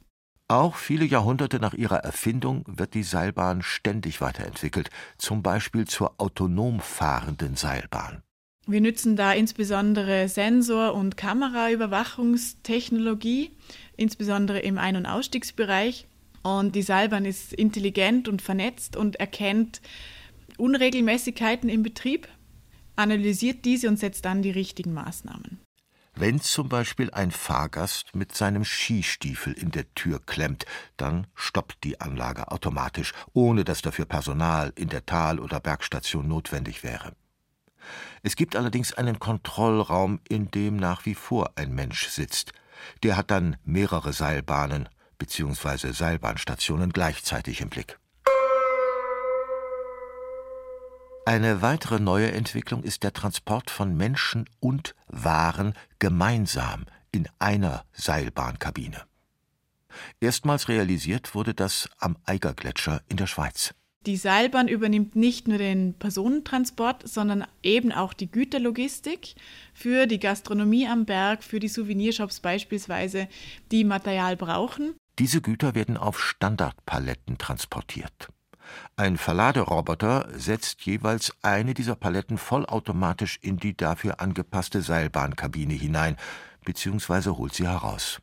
Auch 0.49 0.77
viele 0.77 1.05
Jahrhunderte 1.05 1.61
nach 1.61 1.75
ihrer 1.75 1.99
Erfindung 1.99 2.65
wird 2.67 2.95
die 2.95 3.05
Seilbahn 3.05 3.63
ständig 3.63 4.21
weiterentwickelt, 4.21 4.91
zum 5.17 5.43
Beispiel 5.43 5.87
zur 5.87 6.15
autonom 6.19 6.81
fahrenden 6.81 7.57
Seilbahn. 7.57 8.23
Wir 8.67 8.81
nutzen 8.81 9.17
da 9.17 9.33
insbesondere 9.33 10.29
Sensor- 10.29 10.95
und 10.95 11.17
Kameraüberwachungstechnologie, 11.17 13.51
insbesondere 13.97 14.61
im 14.61 14.79
Ein- 14.79 14.95
und 14.97 15.07
Ausstiegsbereich. 15.07 16.07
Und 16.43 16.75
die 16.75 16.83
Seilbahn 16.83 17.25
ist 17.25 17.53
intelligent 17.53 18.29
und 18.29 18.43
vernetzt 18.43 18.97
und 18.97 19.17
erkennt 19.17 19.81
Unregelmäßigkeiten 20.59 21.69
im 21.69 21.83
Betrieb, 21.83 22.29
analysiert 22.97 23.65
diese 23.65 23.89
und 23.89 23.99
setzt 23.99 24.25
dann 24.25 24.43
die 24.43 24.51
richtigen 24.51 24.93
Maßnahmen. 24.93 25.61
Wenn 26.15 26.41
zum 26.41 26.69
Beispiel 26.69 27.11
ein 27.11 27.31
Fahrgast 27.31 28.15
mit 28.15 28.35
seinem 28.35 28.65
Skistiefel 28.65 29.55
in 29.55 29.71
der 29.71 29.93
Tür 29.95 30.21
klemmt, 30.21 30.67
dann 30.99 31.27
stoppt 31.35 31.85
die 31.85 32.03
Anlage 32.03 32.51
automatisch, 32.53 33.13
ohne 33.33 33.65
dass 33.65 33.81
dafür 33.81 34.05
Personal 34.05 34.75
in 34.77 34.91
der 34.91 35.07
Tal- 35.07 35.41
oder 35.41 35.59
Bergstation 35.59 36.29
notwendig 36.29 36.83
wäre. 36.83 37.15
Es 38.23 38.37
gibt 38.37 38.57
allerdings 38.57 38.93
einen 38.93 39.19
Kontrollraum, 39.19 40.21
in 40.29 40.51
dem 40.51 40.77
nach 40.77 41.07
wie 41.07 41.15
vor 41.15 41.53
ein 41.57 41.75
Mensch 41.75 42.09
sitzt. 42.09 42.53
Der 43.03 43.17
hat 43.17 43.31
dann 43.31 43.57
mehrere 43.65 44.13
Seilbahnen 44.13 44.89
bzw. 45.23 45.93
Seilbahnstationen 45.93 46.93
gleichzeitig 46.93 47.61
im 47.61 47.69
Blick. 47.69 47.99
Eine 51.25 51.63
weitere 51.63 52.01
neue 52.01 52.33
Entwicklung 52.33 52.83
ist 52.83 53.05
der 53.05 53.13
Transport 53.13 53.71
von 53.71 53.97
Menschen 53.97 54.49
und 54.59 54.97
Waren 55.07 55.75
gemeinsam 56.01 56.87
in 57.13 57.29
einer 57.39 57.85
Seilbahnkabine. 57.93 59.03
Erstmals 60.21 60.69
realisiert 60.69 61.37
wurde 61.37 61.55
das 61.55 61.89
am 61.99 62.17
Eigergletscher 62.25 63.03
in 63.09 63.19
der 63.19 63.29
Schweiz. 63.29 63.75
Die 64.05 64.17
Seilbahn 64.17 64.67
übernimmt 64.67 65.15
nicht 65.15 65.47
nur 65.47 65.59
den 65.59 65.95
Personentransport, 65.95 67.09
sondern 67.09 67.47
eben 67.63 67.93
auch 67.93 68.15
die 68.15 68.29
Güterlogistik 68.29 69.37
für 69.75 70.09
die 70.09 70.19
Gastronomie 70.19 70.89
am 70.89 71.05
Berg, 71.05 71.45
für 71.45 71.61
die 71.61 71.69
Souvenirshops 71.69 72.41
beispielsweise, 72.41 73.29
die 73.71 73.85
Material 73.85 74.37
brauchen. 74.37 74.97
Diese 75.19 75.41
Güter 75.41 75.75
werden 75.75 75.97
auf 75.97 76.21
Standardpaletten 76.21 77.39
transportiert. 77.39 78.29
Ein 78.97 79.19
Verladeroboter 79.19 80.29
setzt 80.33 80.83
jeweils 80.83 81.35
eine 81.43 81.75
dieser 81.75 81.97
Paletten 81.97 82.39
vollautomatisch 82.39 83.39
in 83.43 83.59
die 83.59 83.77
dafür 83.77 84.21
angepasste 84.21 84.83
Seilbahnkabine 84.83 85.75
hinein 85.75 86.17
bzw. 86.65 87.31
holt 87.31 87.55
sie 87.55 87.69
heraus. 87.69 88.21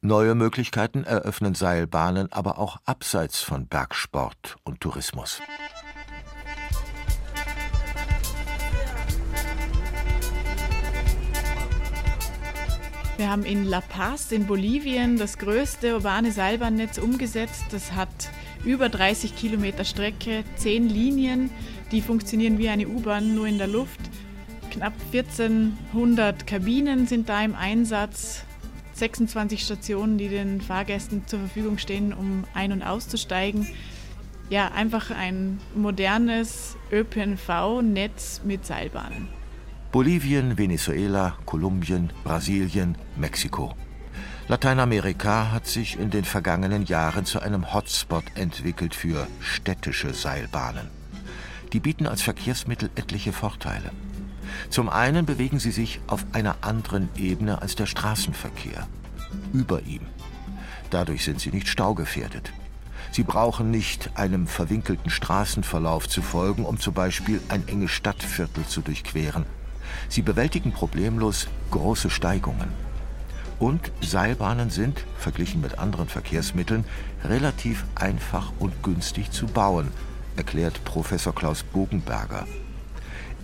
Neue 0.00 0.34
Möglichkeiten 0.34 1.04
eröffnen 1.04 1.54
Seilbahnen 1.54 2.32
aber 2.32 2.58
auch 2.58 2.78
abseits 2.84 3.40
von 3.40 3.66
Bergsport 3.66 4.56
und 4.62 4.80
Tourismus. 4.80 5.40
Wir 13.16 13.30
haben 13.30 13.46
in 13.46 13.64
La 13.64 13.80
Paz 13.80 14.30
in 14.30 14.46
Bolivien 14.46 15.16
das 15.16 15.38
größte 15.38 15.94
urbane 15.94 16.32
Seilbahnnetz 16.32 16.98
umgesetzt. 16.98 17.64
Das 17.70 17.92
hat 17.92 18.28
über 18.62 18.90
30 18.90 19.34
Kilometer 19.34 19.86
Strecke, 19.86 20.44
10 20.56 20.86
Linien, 20.86 21.48
die 21.92 22.02
funktionieren 22.02 22.58
wie 22.58 22.68
eine 22.68 22.86
U-Bahn, 22.86 23.34
nur 23.34 23.46
in 23.46 23.56
der 23.56 23.68
Luft. 23.68 24.00
Knapp 24.70 24.92
1400 25.12 26.46
Kabinen 26.46 27.06
sind 27.06 27.30
da 27.30 27.42
im 27.42 27.54
Einsatz, 27.54 28.44
26 28.92 29.62
Stationen, 29.62 30.18
die 30.18 30.28
den 30.28 30.60
Fahrgästen 30.60 31.26
zur 31.26 31.38
Verfügung 31.38 31.78
stehen, 31.78 32.12
um 32.12 32.44
ein- 32.52 32.72
und 32.72 32.82
auszusteigen. 32.82 33.66
Ja, 34.50 34.72
einfach 34.72 35.10
ein 35.10 35.58
modernes 35.74 36.76
ÖPNV-Netz 36.92 38.42
mit 38.44 38.66
Seilbahnen. 38.66 39.35
Bolivien, 39.92 40.58
Venezuela, 40.58 41.36
Kolumbien, 41.46 42.12
Brasilien, 42.24 42.96
Mexiko. 43.16 43.74
Lateinamerika 44.48 45.52
hat 45.52 45.66
sich 45.66 45.98
in 45.98 46.10
den 46.10 46.24
vergangenen 46.24 46.84
Jahren 46.84 47.24
zu 47.24 47.40
einem 47.40 47.72
Hotspot 47.72 48.24
entwickelt 48.34 48.94
für 48.94 49.26
städtische 49.40 50.12
Seilbahnen. 50.12 50.88
Die 51.72 51.80
bieten 51.80 52.06
als 52.06 52.20
Verkehrsmittel 52.20 52.90
etliche 52.94 53.32
Vorteile. 53.32 53.90
Zum 54.70 54.88
einen 54.88 55.24
bewegen 55.24 55.58
sie 55.58 55.72
sich 55.72 56.00
auf 56.06 56.26
einer 56.32 56.56
anderen 56.60 57.08
Ebene 57.16 57.62
als 57.62 57.76
der 57.76 57.86
Straßenverkehr, 57.86 58.86
über 59.52 59.82
ihm. 59.82 60.02
Dadurch 60.90 61.24
sind 61.24 61.40
sie 61.40 61.50
nicht 61.50 61.68
staugefährdet. 61.68 62.52
Sie 63.12 63.22
brauchen 63.22 63.70
nicht 63.70 64.10
einem 64.16 64.46
verwinkelten 64.46 65.10
Straßenverlauf 65.10 66.08
zu 66.08 66.22
folgen, 66.22 66.64
um 66.64 66.78
zum 66.78 66.92
Beispiel 66.92 67.40
ein 67.48 67.66
enges 67.68 67.92
Stadtviertel 67.92 68.66
zu 68.66 68.80
durchqueren. 68.80 69.46
Sie 70.08 70.22
bewältigen 70.22 70.72
problemlos 70.72 71.48
große 71.70 72.10
Steigungen. 72.10 72.68
Und 73.58 73.90
Seilbahnen 74.02 74.70
sind, 74.70 75.04
verglichen 75.18 75.60
mit 75.60 75.78
anderen 75.78 76.08
Verkehrsmitteln, 76.08 76.84
relativ 77.24 77.84
einfach 77.94 78.52
und 78.58 78.82
günstig 78.82 79.30
zu 79.30 79.46
bauen, 79.46 79.88
erklärt 80.36 80.84
Professor 80.84 81.34
Klaus 81.34 81.62
Bogenberger. 81.62 82.46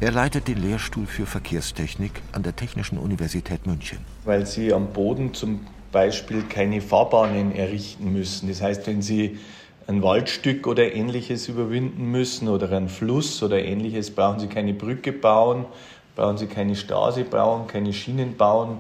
Er 0.01 0.11
leitet 0.11 0.49
den 0.49 0.61
Lehrstuhl 0.61 1.07
für 1.07 1.27
Verkehrstechnik 1.27 2.23
an 2.33 2.43
der 2.43 2.57
Technischen 2.57 2.99
Universität 2.99 3.67
München. 3.67 3.99
Weil 4.25 4.47
Sie 4.47 4.73
am 4.73 4.93
Boden 4.93 5.33
zum 5.33 5.61
Beispiel 5.93 6.43
keine 6.43 6.81
Fahrbahnen 6.81 7.55
errichten 7.55 8.13
müssen. 8.13 8.49
Das 8.49 8.61
heißt, 8.61 8.87
wenn 8.89 9.01
Sie 9.01 9.39
ein 9.87 10.03
Waldstück 10.03 10.67
oder 10.67 10.93
ähnliches 10.93 11.49
überwinden 11.49 12.07
müssen 12.11 12.49
oder 12.49 12.71
einen 12.73 12.89
Fluss 12.89 13.43
oder 13.43 13.63
ähnliches, 13.63 14.11
brauchen 14.11 14.41
Sie 14.41 14.49
keine 14.49 14.75
Brücke 14.75 15.13
bauen, 15.13 15.67
brauchen 16.15 16.39
Sie 16.39 16.47
keine 16.47 16.77
Straße 16.77 17.25
bauen, 17.25 17.67
keine 17.67 17.93
Schienen 17.93 18.37
bauen, 18.37 18.79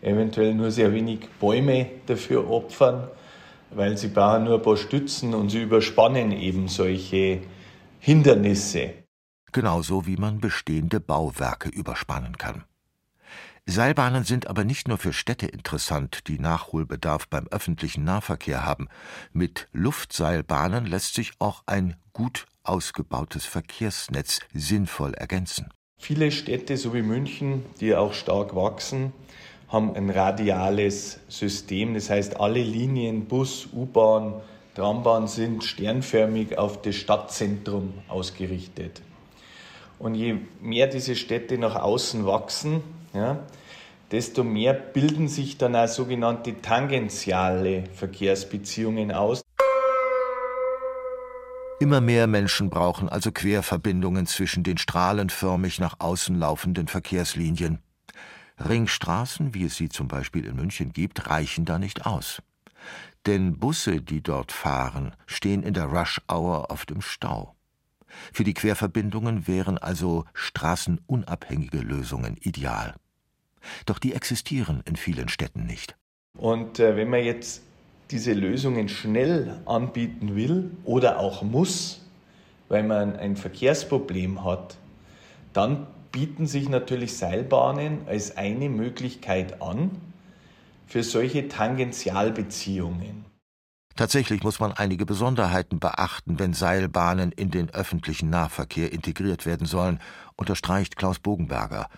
eventuell 0.00 0.54
nur 0.54 0.70
sehr 0.70 0.92
wenig 0.92 1.28
Bäume 1.40 1.86
dafür 2.06 2.50
opfern, 2.50 3.08
weil 3.70 3.96
Sie 3.96 4.08
brauchen 4.08 4.44
nur 4.44 4.56
ein 4.56 4.62
paar 4.62 4.76
Stützen 4.76 5.34
und 5.34 5.50
Sie 5.50 5.62
überspannen 5.62 6.32
eben 6.32 6.68
solche 6.68 7.40
Hindernisse. 8.00 8.94
Genauso 9.52 10.06
wie 10.06 10.16
man 10.16 10.40
bestehende 10.40 10.98
Bauwerke 10.98 11.68
überspannen 11.68 12.36
kann. 12.38 12.64
Seilbahnen 13.64 14.24
sind 14.24 14.48
aber 14.48 14.64
nicht 14.64 14.88
nur 14.88 14.98
für 14.98 15.12
Städte 15.12 15.46
interessant, 15.46 16.26
die 16.26 16.40
Nachholbedarf 16.40 17.28
beim 17.28 17.46
öffentlichen 17.48 18.02
Nahverkehr 18.02 18.64
haben. 18.64 18.88
Mit 19.32 19.68
Luftseilbahnen 19.72 20.84
lässt 20.84 21.14
sich 21.14 21.32
auch 21.38 21.62
ein 21.66 21.94
gut 22.12 22.46
ausgebautes 22.64 23.44
Verkehrsnetz 23.44 24.40
sinnvoll 24.52 25.14
ergänzen. 25.14 25.72
Viele 26.04 26.32
Städte, 26.32 26.76
so 26.76 26.94
wie 26.94 27.02
München, 27.02 27.64
die 27.80 27.94
auch 27.94 28.12
stark 28.12 28.56
wachsen, 28.56 29.12
haben 29.68 29.94
ein 29.94 30.10
radiales 30.10 31.20
System. 31.28 31.94
Das 31.94 32.10
heißt, 32.10 32.40
alle 32.40 32.60
Linien, 32.60 33.26
Bus, 33.26 33.68
U-Bahn, 33.72 34.34
Trambahn 34.74 35.28
sind 35.28 35.62
sternförmig 35.62 36.58
auf 36.58 36.82
das 36.82 36.96
Stadtzentrum 36.96 37.94
ausgerichtet. 38.08 39.00
Und 40.00 40.16
je 40.16 40.38
mehr 40.60 40.88
diese 40.88 41.14
Städte 41.14 41.56
nach 41.56 41.76
außen 41.76 42.26
wachsen, 42.26 42.82
ja, 43.14 43.38
desto 44.10 44.42
mehr 44.42 44.74
bilden 44.74 45.28
sich 45.28 45.56
dann 45.56 45.76
auch 45.76 45.86
sogenannte 45.86 46.60
tangentiale 46.60 47.84
Verkehrsbeziehungen 47.94 49.12
aus. 49.12 49.44
Immer 51.82 52.00
mehr 52.00 52.28
Menschen 52.28 52.70
brauchen 52.70 53.08
also 53.08 53.32
Querverbindungen 53.32 54.28
zwischen 54.28 54.62
den 54.62 54.78
strahlenförmig 54.78 55.80
nach 55.80 55.98
außen 55.98 56.38
laufenden 56.38 56.86
Verkehrslinien. 56.86 57.80
Ringstraßen, 58.64 59.52
wie 59.52 59.64
es 59.64 59.78
sie 59.78 59.88
zum 59.88 60.06
Beispiel 60.06 60.44
in 60.44 60.54
München 60.54 60.92
gibt, 60.92 61.28
reichen 61.28 61.64
da 61.64 61.80
nicht 61.80 62.06
aus. 62.06 62.40
Denn 63.26 63.58
Busse, 63.58 64.00
die 64.00 64.22
dort 64.22 64.52
fahren, 64.52 65.16
stehen 65.26 65.64
in 65.64 65.74
der 65.74 65.86
Rush-Hour 65.86 66.70
oft 66.70 66.92
im 66.92 67.00
Stau. 67.00 67.56
Für 68.32 68.44
die 68.44 68.54
Querverbindungen 68.54 69.48
wären 69.48 69.76
also 69.76 70.24
straßenunabhängige 70.34 71.78
Lösungen 71.78 72.36
ideal. 72.36 72.94
Doch 73.86 73.98
die 73.98 74.14
existieren 74.14 74.84
in 74.84 74.94
vielen 74.94 75.28
Städten 75.28 75.66
nicht. 75.66 75.96
Und 76.38 76.78
äh, 76.78 76.94
wenn 76.94 77.10
man 77.10 77.24
jetzt 77.24 77.62
diese 78.12 78.34
Lösungen 78.34 78.88
schnell 78.88 79.60
anbieten 79.64 80.36
will 80.36 80.70
oder 80.84 81.18
auch 81.18 81.42
muss, 81.42 82.02
weil 82.68 82.82
man 82.82 83.16
ein 83.16 83.36
Verkehrsproblem 83.36 84.44
hat, 84.44 84.76
dann 85.54 85.86
bieten 86.12 86.46
sich 86.46 86.68
natürlich 86.68 87.16
Seilbahnen 87.16 88.06
als 88.06 88.36
eine 88.36 88.68
Möglichkeit 88.68 89.62
an 89.62 89.90
für 90.86 91.02
solche 91.02 91.48
Tangentialbeziehungen. 91.48 93.24
Tatsächlich 93.96 94.42
muss 94.42 94.60
man 94.60 94.72
einige 94.72 95.06
Besonderheiten 95.06 95.78
beachten, 95.78 96.38
wenn 96.38 96.54
Seilbahnen 96.54 97.32
in 97.32 97.50
den 97.50 97.70
öffentlichen 97.70 98.30
Nahverkehr 98.30 98.92
integriert 98.92 99.46
werden 99.46 99.66
sollen, 99.66 100.00
unterstreicht 100.36 100.96
Klaus 100.96 101.18
Bogenberger. 101.18 101.88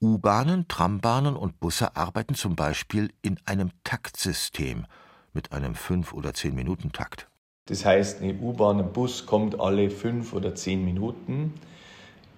U-Bahnen, 0.00 0.68
Trambahnen 0.68 1.36
und 1.36 1.58
Busse 1.58 1.96
arbeiten 1.96 2.34
zum 2.34 2.54
Beispiel 2.54 3.12
in 3.22 3.38
einem 3.46 3.70
Taktsystem 3.82 4.86
mit 5.36 5.52
einem 5.52 5.74
5- 5.74 6.12
oder 6.14 6.30
10-Minuten-Takt. 6.30 7.28
Das 7.66 7.84
heißt, 7.84 8.22
eine 8.22 8.34
U-Bahn, 8.34 8.80
ein 8.80 8.92
Bus 8.92 9.26
kommt 9.26 9.60
alle 9.60 9.90
5 9.90 10.32
oder 10.32 10.54
10 10.54 10.84
Minuten. 10.84 11.54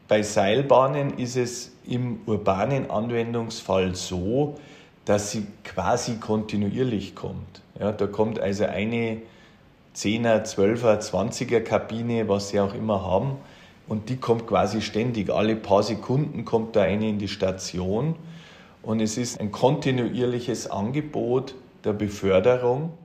Bei 0.08 0.22
Seilbahnen 0.22 1.16
ist 1.18 1.36
es 1.36 1.72
im 1.86 2.20
urbanen 2.26 2.90
Anwendungsfall 2.90 3.94
so, 3.94 4.58
dass 5.04 5.32
sie 5.32 5.46
quasi 5.64 6.16
kontinuierlich 6.16 7.14
kommt. 7.14 7.62
Ja, 7.78 7.92
da 7.92 8.06
kommt 8.06 8.40
also 8.40 8.64
eine 8.64 9.22
10er, 9.94 10.44
12er, 10.44 10.98
20er 11.00 11.60
Kabine, 11.60 12.28
was 12.28 12.50
sie 12.50 12.60
auch 12.60 12.74
immer 12.74 13.02
haben, 13.02 13.36
und 13.86 14.08
die 14.08 14.16
kommt 14.16 14.46
quasi 14.46 14.82
ständig. 14.82 15.30
Alle 15.30 15.56
paar 15.56 15.82
Sekunden 15.82 16.44
kommt 16.44 16.76
da 16.76 16.82
eine 16.82 17.08
in 17.08 17.18
die 17.18 17.28
Station 17.28 18.16
und 18.82 19.00
es 19.00 19.16
ist 19.16 19.40
ein 19.40 19.50
kontinuierliches 19.50 20.70
Angebot 20.70 21.54
der 21.84 21.92
Beförderung. 21.92 22.98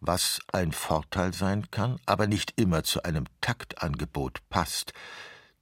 Was 0.00 0.40
ein 0.52 0.72
Vorteil 0.72 1.32
sein 1.32 1.70
kann, 1.70 1.98
aber 2.06 2.26
nicht 2.26 2.52
immer 2.60 2.84
zu 2.84 3.02
einem 3.04 3.24
Taktangebot 3.40 4.40
passt. 4.50 4.92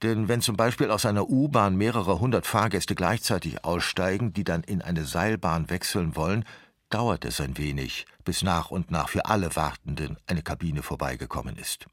Denn 0.01 0.27
wenn 0.27 0.41
zum 0.41 0.57
Beispiel 0.57 0.91
aus 0.91 1.05
einer 1.05 1.29
U-Bahn 1.29 1.77
mehrere 1.77 2.19
hundert 2.19 2.45
Fahrgäste 2.45 2.93
gleichzeitig 2.93 3.63
aussteigen, 3.63 4.33
die 4.33 4.43
dann 4.43 4.63
in 4.63 4.81
eine 4.81 5.05
Seilbahn 5.05 5.69
wechseln 5.69 6.17
wollen, 6.17 6.43
dauert 6.89 7.23
es 7.23 7.39
ein 7.39 7.57
wenig, 7.57 8.05
bis 8.25 8.43
nach 8.43 8.69
und 8.69 8.91
nach 8.91 9.09
für 9.09 9.25
alle 9.25 9.55
Wartenden 9.55 10.17
eine 10.27 10.41
Kabine 10.41 10.83
vorbeigekommen 10.83 11.55
ist. 11.55 11.85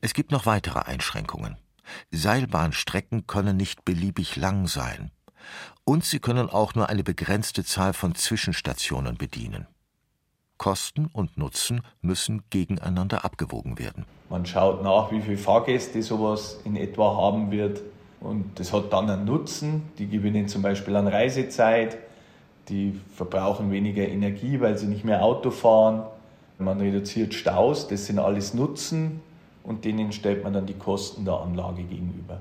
Es 0.00 0.14
gibt 0.14 0.30
noch 0.30 0.46
weitere 0.46 0.80
Einschränkungen. 0.80 1.56
Seilbahnstrecken 2.10 3.26
können 3.26 3.56
nicht 3.56 3.84
beliebig 3.84 4.36
lang 4.36 4.68
sein. 4.68 5.10
Und 5.84 6.04
sie 6.04 6.18
können 6.18 6.48
auch 6.48 6.74
nur 6.74 6.88
eine 6.88 7.04
begrenzte 7.04 7.62
Zahl 7.62 7.92
von 7.92 8.14
Zwischenstationen 8.14 9.16
bedienen. 9.16 9.66
Kosten 10.56 11.10
und 11.12 11.36
Nutzen 11.36 11.82
müssen 12.00 12.42
gegeneinander 12.48 13.24
abgewogen 13.24 13.78
werden. 13.78 14.06
Man 14.30 14.46
schaut 14.46 14.82
nach, 14.82 15.10
wie 15.10 15.20
viele 15.20 15.36
Fahrgäste 15.36 16.02
sowas 16.02 16.58
in 16.64 16.76
etwa 16.76 17.16
haben 17.16 17.50
wird. 17.50 17.82
Und 18.20 18.58
das 18.58 18.72
hat 18.72 18.92
dann 18.92 19.10
einen 19.10 19.26
Nutzen. 19.26 19.82
Die 19.98 20.08
gewinnen 20.08 20.48
zum 20.48 20.62
Beispiel 20.62 20.96
an 20.96 21.06
Reisezeit, 21.06 21.98
die 22.68 22.98
verbrauchen 23.14 23.70
weniger 23.70 24.08
Energie, 24.08 24.60
weil 24.60 24.78
sie 24.78 24.86
nicht 24.86 25.04
mehr 25.04 25.22
Auto 25.22 25.50
fahren. 25.50 26.04
Man 26.58 26.80
reduziert 26.80 27.34
Staus, 27.34 27.88
das 27.88 28.06
sind 28.06 28.18
alles 28.18 28.54
Nutzen 28.54 29.20
und 29.64 29.84
denen 29.84 30.12
stellt 30.12 30.44
man 30.44 30.52
dann 30.54 30.66
die 30.66 30.78
Kosten 30.78 31.24
der 31.24 31.34
Anlage 31.34 31.82
gegenüber. 31.82 32.40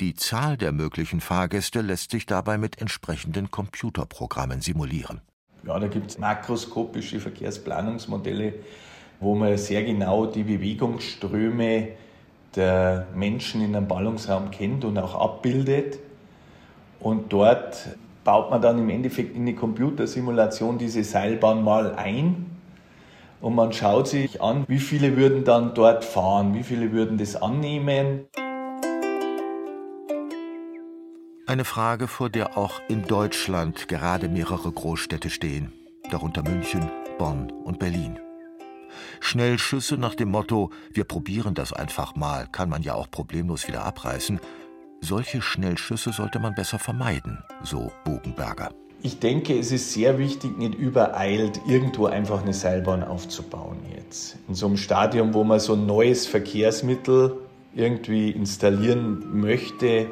Die 0.00 0.14
Zahl 0.14 0.56
der 0.56 0.70
möglichen 0.70 1.20
Fahrgäste 1.20 1.80
lässt 1.80 2.12
sich 2.12 2.24
dabei 2.24 2.56
mit 2.56 2.80
entsprechenden 2.80 3.50
Computerprogrammen 3.50 4.60
simulieren. 4.60 5.22
Ja, 5.66 5.76
da 5.76 5.88
gibt 5.88 6.12
es 6.12 6.18
makroskopische 6.18 7.18
Verkehrsplanungsmodelle, 7.18 8.54
wo 9.18 9.34
man 9.34 9.58
sehr 9.58 9.82
genau 9.82 10.26
die 10.26 10.44
Bewegungsströme 10.44 11.88
der 12.54 13.08
Menschen 13.16 13.60
in 13.60 13.74
einem 13.74 13.88
Ballungsraum 13.88 14.52
kennt 14.52 14.84
und 14.84 14.96
auch 14.98 15.16
abbildet. 15.16 15.98
Und 17.00 17.32
dort 17.32 17.88
baut 18.22 18.50
man 18.50 18.62
dann 18.62 18.78
im 18.78 18.90
Endeffekt 18.90 19.34
in 19.34 19.46
die 19.46 19.56
Computersimulation 19.56 20.78
diese 20.78 21.02
Seilbahn 21.02 21.64
mal 21.64 21.96
ein. 21.96 22.46
Und 23.40 23.56
man 23.56 23.72
schaut 23.72 24.06
sich 24.06 24.40
an, 24.40 24.64
wie 24.68 24.78
viele 24.78 25.16
würden 25.16 25.42
dann 25.42 25.74
dort 25.74 26.04
fahren, 26.04 26.54
wie 26.54 26.62
viele 26.62 26.92
würden 26.92 27.18
das 27.18 27.34
annehmen. 27.34 28.26
Eine 31.48 31.64
Frage, 31.64 32.08
vor 32.08 32.28
der 32.28 32.58
auch 32.58 32.82
in 32.90 33.04
Deutschland 33.06 33.88
gerade 33.88 34.28
mehrere 34.28 34.70
Großstädte 34.70 35.30
stehen, 35.30 35.72
darunter 36.10 36.42
München, 36.42 36.90
Bonn 37.18 37.50
und 37.64 37.78
Berlin. 37.78 38.18
Schnellschüsse 39.20 39.96
nach 39.96 40.14
dem 40.14 40.30
Motto, 40.30 40.68
wir 40.92 41.04
probieren 41.04 41.54
das 41.54 41.72
einfach 41.72 42.14
mal, 42.16 42.48
kann 42.52 42.68
man 42.68 42.82
ja 42.82 42.92
auch 42.92 43.10
problemlos 43.10 43.66
wieder 43.66 43.86
abreißen. 43.86 44.40
Solche 45.00 45.40
Schnellschüsse 45.40 46.12
sollte 46.12 46.38
man 46.38 46.54
besser 46.54 46.78
vermeiden, 46.78 47.42
so 47.62 47.90
Bogenberger. 48.04 48.68
Ich 49.00 49.18
denke, 49.18 49.58
es 49.58 49.72
ist 49.72 49.94
sehr 49.94 50.18
wichtig, 50.18 50.58
nicht 50.58 50.74
übereilt 50.74 51.62
irgendwo 51.66 52.08
einfach 52.08 52.42
eine 52.42 52.52
Seilbahn 52.52 53.02
aufzubauen 53.02 53.78
jetzt. 53.96 54.36
In 54.48 54.54
so 54.54 54.66
einem 54.66 54.76
Stadium, 54.76 55.32
wo 55.32 55.44
man 55.44 55.60
so 55.60 55.72
ein 55.72 55.86
neues 55.86 56.26
Verkehrsmittel 56.26 57.38
irgendwie 57.74 58.32
installieren 58.32 59.40
möchte, 59.40 60.08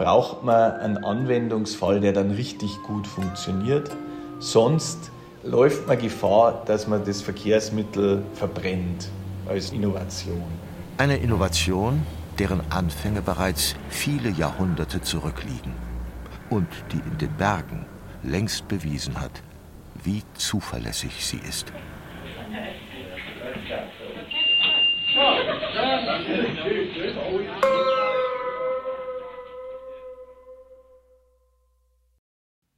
braucht 0.00 0.42
man 0.42 0.80
einen 0.80 1.04
Anwendungsfall, 1.04 2.00
der 2.00 2.14
dann 2.14 2.30
richtig 2.30 2.74
gut 2.86 3.06
funktioniert. 3.06 3.90
Sonst 4.38 5.10
läuft 5.44 5.86
man 5.86 5.98
Gefahr, 5.98 6.62
dass 6.64 6.88
man 6.88 7.04
das 7.04 7.20
Verkehrsmittel 7.20 8.22
verbrennt 8.32 9.10
als 9.46 9.72
Innovation. 9.72 10.42
Eine 10.96 11.18
Innovation, 11.18 12.00
deren 12.38 12.62
Anfänge 12.70 13.20
bereits 13.20 13.74
viele 13.90 14.30
Jahrhunderte 14.30 15.02
zurückliegen 15.02 15.74
und 16.48 16.68
die 16.92 17.00
in 17.06 17.18
den 17.18 17.36
Bergen 17.36 17.84
längst 18.22 18.68
bewiesen 18.68 19.20
hat, 19.20 19.42
wie 20.02 20.22
zuverlässig 20.32 21.26
sie 21.26 21.40
ist. 21.46 21.70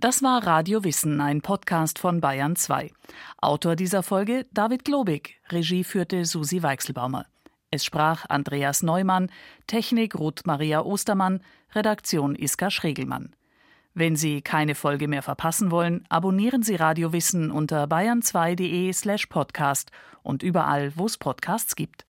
Das 0.02 0.20
war 0.20 0.44
Radio 0.44 0.82
Wissen, 0.82 1.20
ein 1.20 1.42
Podcast 1.42 2.00
von 2.00 2.20
Bayern 2.20 2.56
2. 2.56 2.90
Autor 3.40 3.76
dieser 3.76 4.02
Folge 4.02 4.46
David 4.50 4.84
Globig, 4.84 5.36
Regie 5.48 5.84
führte 5.84 6.24
Susi 6.24 6.60
Weichselbaumer. 6.60 7.26
Es 7.70 7.84
sprach 7.84 8.28
Andreas 8.28 8.82
Neumann, 8.82 9.30
Technik 9.68 10.16
Ruth 10.16 10.44
Maria 10.44 10.82
Ostermann, 10.82 11.40
Redaktion 11.72 12.34
Iska 12.34 12.72
Schregelmann. 12.72 13.36
Wenn 13.94 14.16
Sie 14.16 14.42
keine 14.42 14.74
Folge 14.74 15.06
mehr 15.06 15.22
verpassen 15.22 15.70
wollen, 15.70 16.04
abonnieren 16.08 16.64
Sie 16.64 16.74
Radio 16.74 17.12
Wissen 17.12 17.52
unter 17.52 17.84
bayern2.de 17.84 18.92
slash 18.92 19.26
podcast 19.26 19.92
und 20.24 20.42
überall, 20.42 20.96
wo 20.96 21.06
es 21.06 21.16
Podcasts 21.16 21.76
gibt. 21.76 22.06